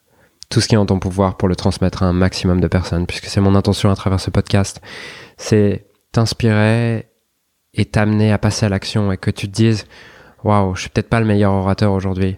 tout 0.49 0.59
ce 0.59 0.67
qui 0.67 0.73
est 0.73 0.79
en 0.79 0.87
ton 0.87 0.97
pouvoir 0.97 1.37
pour 1.37 1.47
le 1.47 1.55
transmettre 1.55 2.01
à 2.01 2.07
un 2.07 2.13
maximum 2.13 2.61
de 2.61 2.67
personnes, 2.67 3.05
puisque 3.05 3.27
c'est 3.27 3.41
mon 3.41 3.53
intention 3.53 3.91
à 3.91 3.95
travers 3.95 4.19
ce 4.19 4.31
podcast, 4.31 4.81
c'est 5.37 5.85
t'inspirer 6.11 7.11
et 7.75 7.85
t'amener 7.85 8.33
à 8.33 8.39
passer 8.39 8.65
à 8.65 8.69
l'action 8.69 9.11
et 9.11 9.17
que 9.17 9.29
tu 9.29 9.47
te 9.47 9.53
dises, 9.53 9.85
waouh, 10.43 10.75
je 10.75 10.81
suis 10.81 10.89
peut-être 10.89 11.09
pas 11.09 11.19
le 11.19 11.25
meilleur 11.25 11.53
orateur 11.53 11.91
aujourd'hui, 11.93 12.37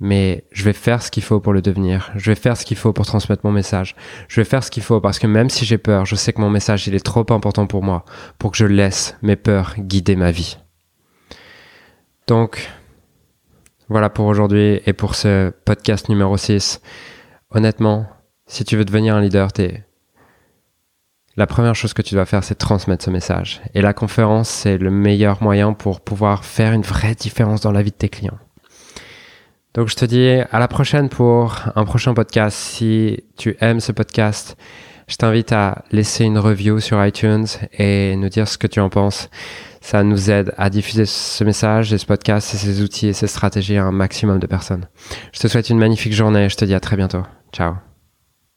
mais 0.00 0.44
je 0.52 0.64
vais 0.64 0.72
faire 0.72 1.02
ce 1.02 1.10
qu'il 1.10 1.22
faut 1.22 1.40
pour 1.40 1.52
le 1.52 1.62
devenir. 1.62 2.10
Je 2.14 2.30
vais 2.30 2.34
faire 2.34 2.56
ce 2.56 2.64
qu'il 2.64 2.76
faut 2.76 2.92
pour 2.92 3.06
transmettre 3.06 3.44
mon 3.44 3.52
message. 3.52 3.94
Je 4.28 4.40
vais 4.40 4.44
faire 4.44 4.64
ce 4.64 4.70
qu'il 4.70 4.82
faut 4.82 5.00
parce 5.00 5.18
que 5.18 5.26
même 5.26 5.50
si 5.50 5.64
j'ai 5.64 5.78
peur, 5.78 6.04
je 6.04 6.16
sais 6.16 6.32
que 6.32 6.40
mon 6.40 6.50
message, 6.50 6.86
il 6.86 6.94
est 6.94 7.04
trop 7.04 7.24
important 7.30 7.66
pour 7.66 7.82
moi, 7.82 8.04
pour 8.38 8.50
que 8.50 8.56
je 8.56 8.66
laisse 8.66 9.16
mes 9.22 9.36
peurs 9.36 9.74
guider 9.78 10.16
ma 10.16 10.30
vie. 10.30 10.58
Donc, 12.26 12.70
voilà 13.88 14.10
pour 14.10 14.26
aujourd'hui 14.26 14.80
et 14.86 14.92
pour 14.92 15.14
ce 15.14 15.50
podcast 15.64 16.08
numéro 16.08 16.36
6. 16.36 16.80
Honnêtement, 17.50 18.06
si 18.46 18.64
tu 18.64 18.76
veux 18.76 18.84
devenir 18.84 19.14
un 19.14 19.20
leader, 19.20 19.52
t'es... 19.52 19.83
La 21.36 21.46
première 21.46 21.74
chose 21.74 21.94
que 21.94 22.02
tu 22.02 22.14
dois 22.14 22.26
faire, 22.26 22.44
c'est 22.44 22.54
transmettre 22.54 23.04
ce 23.04 23.10
message. 23.10 23.60
Et 23.74 23.82
la 23.82 23.92
conférence, 23.92 24.48
c'est 24.48 24.78
le 24.78 24.90
meilleur 24.90 25.42
moyen 25.42 25.72
pour 25.72 26.00
pouvoir 26.00 26.44
faire 26.44 26.72
une 26.72 26.82
vraie 26.82 27.14
différence 27.14 27.60
dans 27.60 27.72
la 27.72 27.82
vie 27.82 27.90
de 27.90 27.96
tes 27.96 28.08
clients. 28.08 28.38
Donc 29.74 29.88
je 29.88 29.96
te 29.96 30.04
dis 30.04 30.28
à 30.52 30.58
la 30.60 30.68
prochaine 30.68 31.08
pour 31.08 31.56
un 31.74 31.84
prochain 31.84 32.14
podcast. 32.14 32.56
Si 32.56 33.24
tu 33.36 33.56
aimes 33.60 33.80
ce 33.80 33.90
podcast, 33.90 34.56
je 35.08 35.16
t'invite 35.16 35.50
à 35.50 35.84
laisser 35.90 36.24
une 36.24 36.38
review 36.38 36.78
sur 36.78 37.04
iTunes 37.04 37.46
et 37.76 38.14
nous 38.14 38.28
dire 38.28 38.46
ce 38.46 38.56
que 38.56 38.68
tu 38.68 38.78
en 38.78 38.88
penses. 38.88 39.28
Ça 39.80 40.04
nous 40.04 40.30
aide 40.30 40.54
à 40.56 40.70
diffuser 40.70 41.04
ce 41.04 41.42
message 41.42 41.92
et 41.92 41.98
ce 41.98 42.06
podcast 42.06 42.54
et 42.54 42.56
ces 42.56 42.80
outils 42.80 43.08
et 43.08 43.12
ces 43.12 43.26
stratégies 43.26 43.76
à 43.76 43.84
un 43.84 43.92
maximum 43.92 44.38
de 44.38 44.46
personnes. 44.46 44.86
Je 45.32 45.40
te 45.40 45.48
souhaite 45.48 45.68
une 45.68 45.78
magnifique 45.78 46.14
journée. 46.14 46.48
Je 46.48 46.56
te 46.56 46.64
dis 46.64 46.74
à 46.74 46.80
très 46.80 46.96
bientôt. 46.96 47.24
Ciao. 47.52 47.74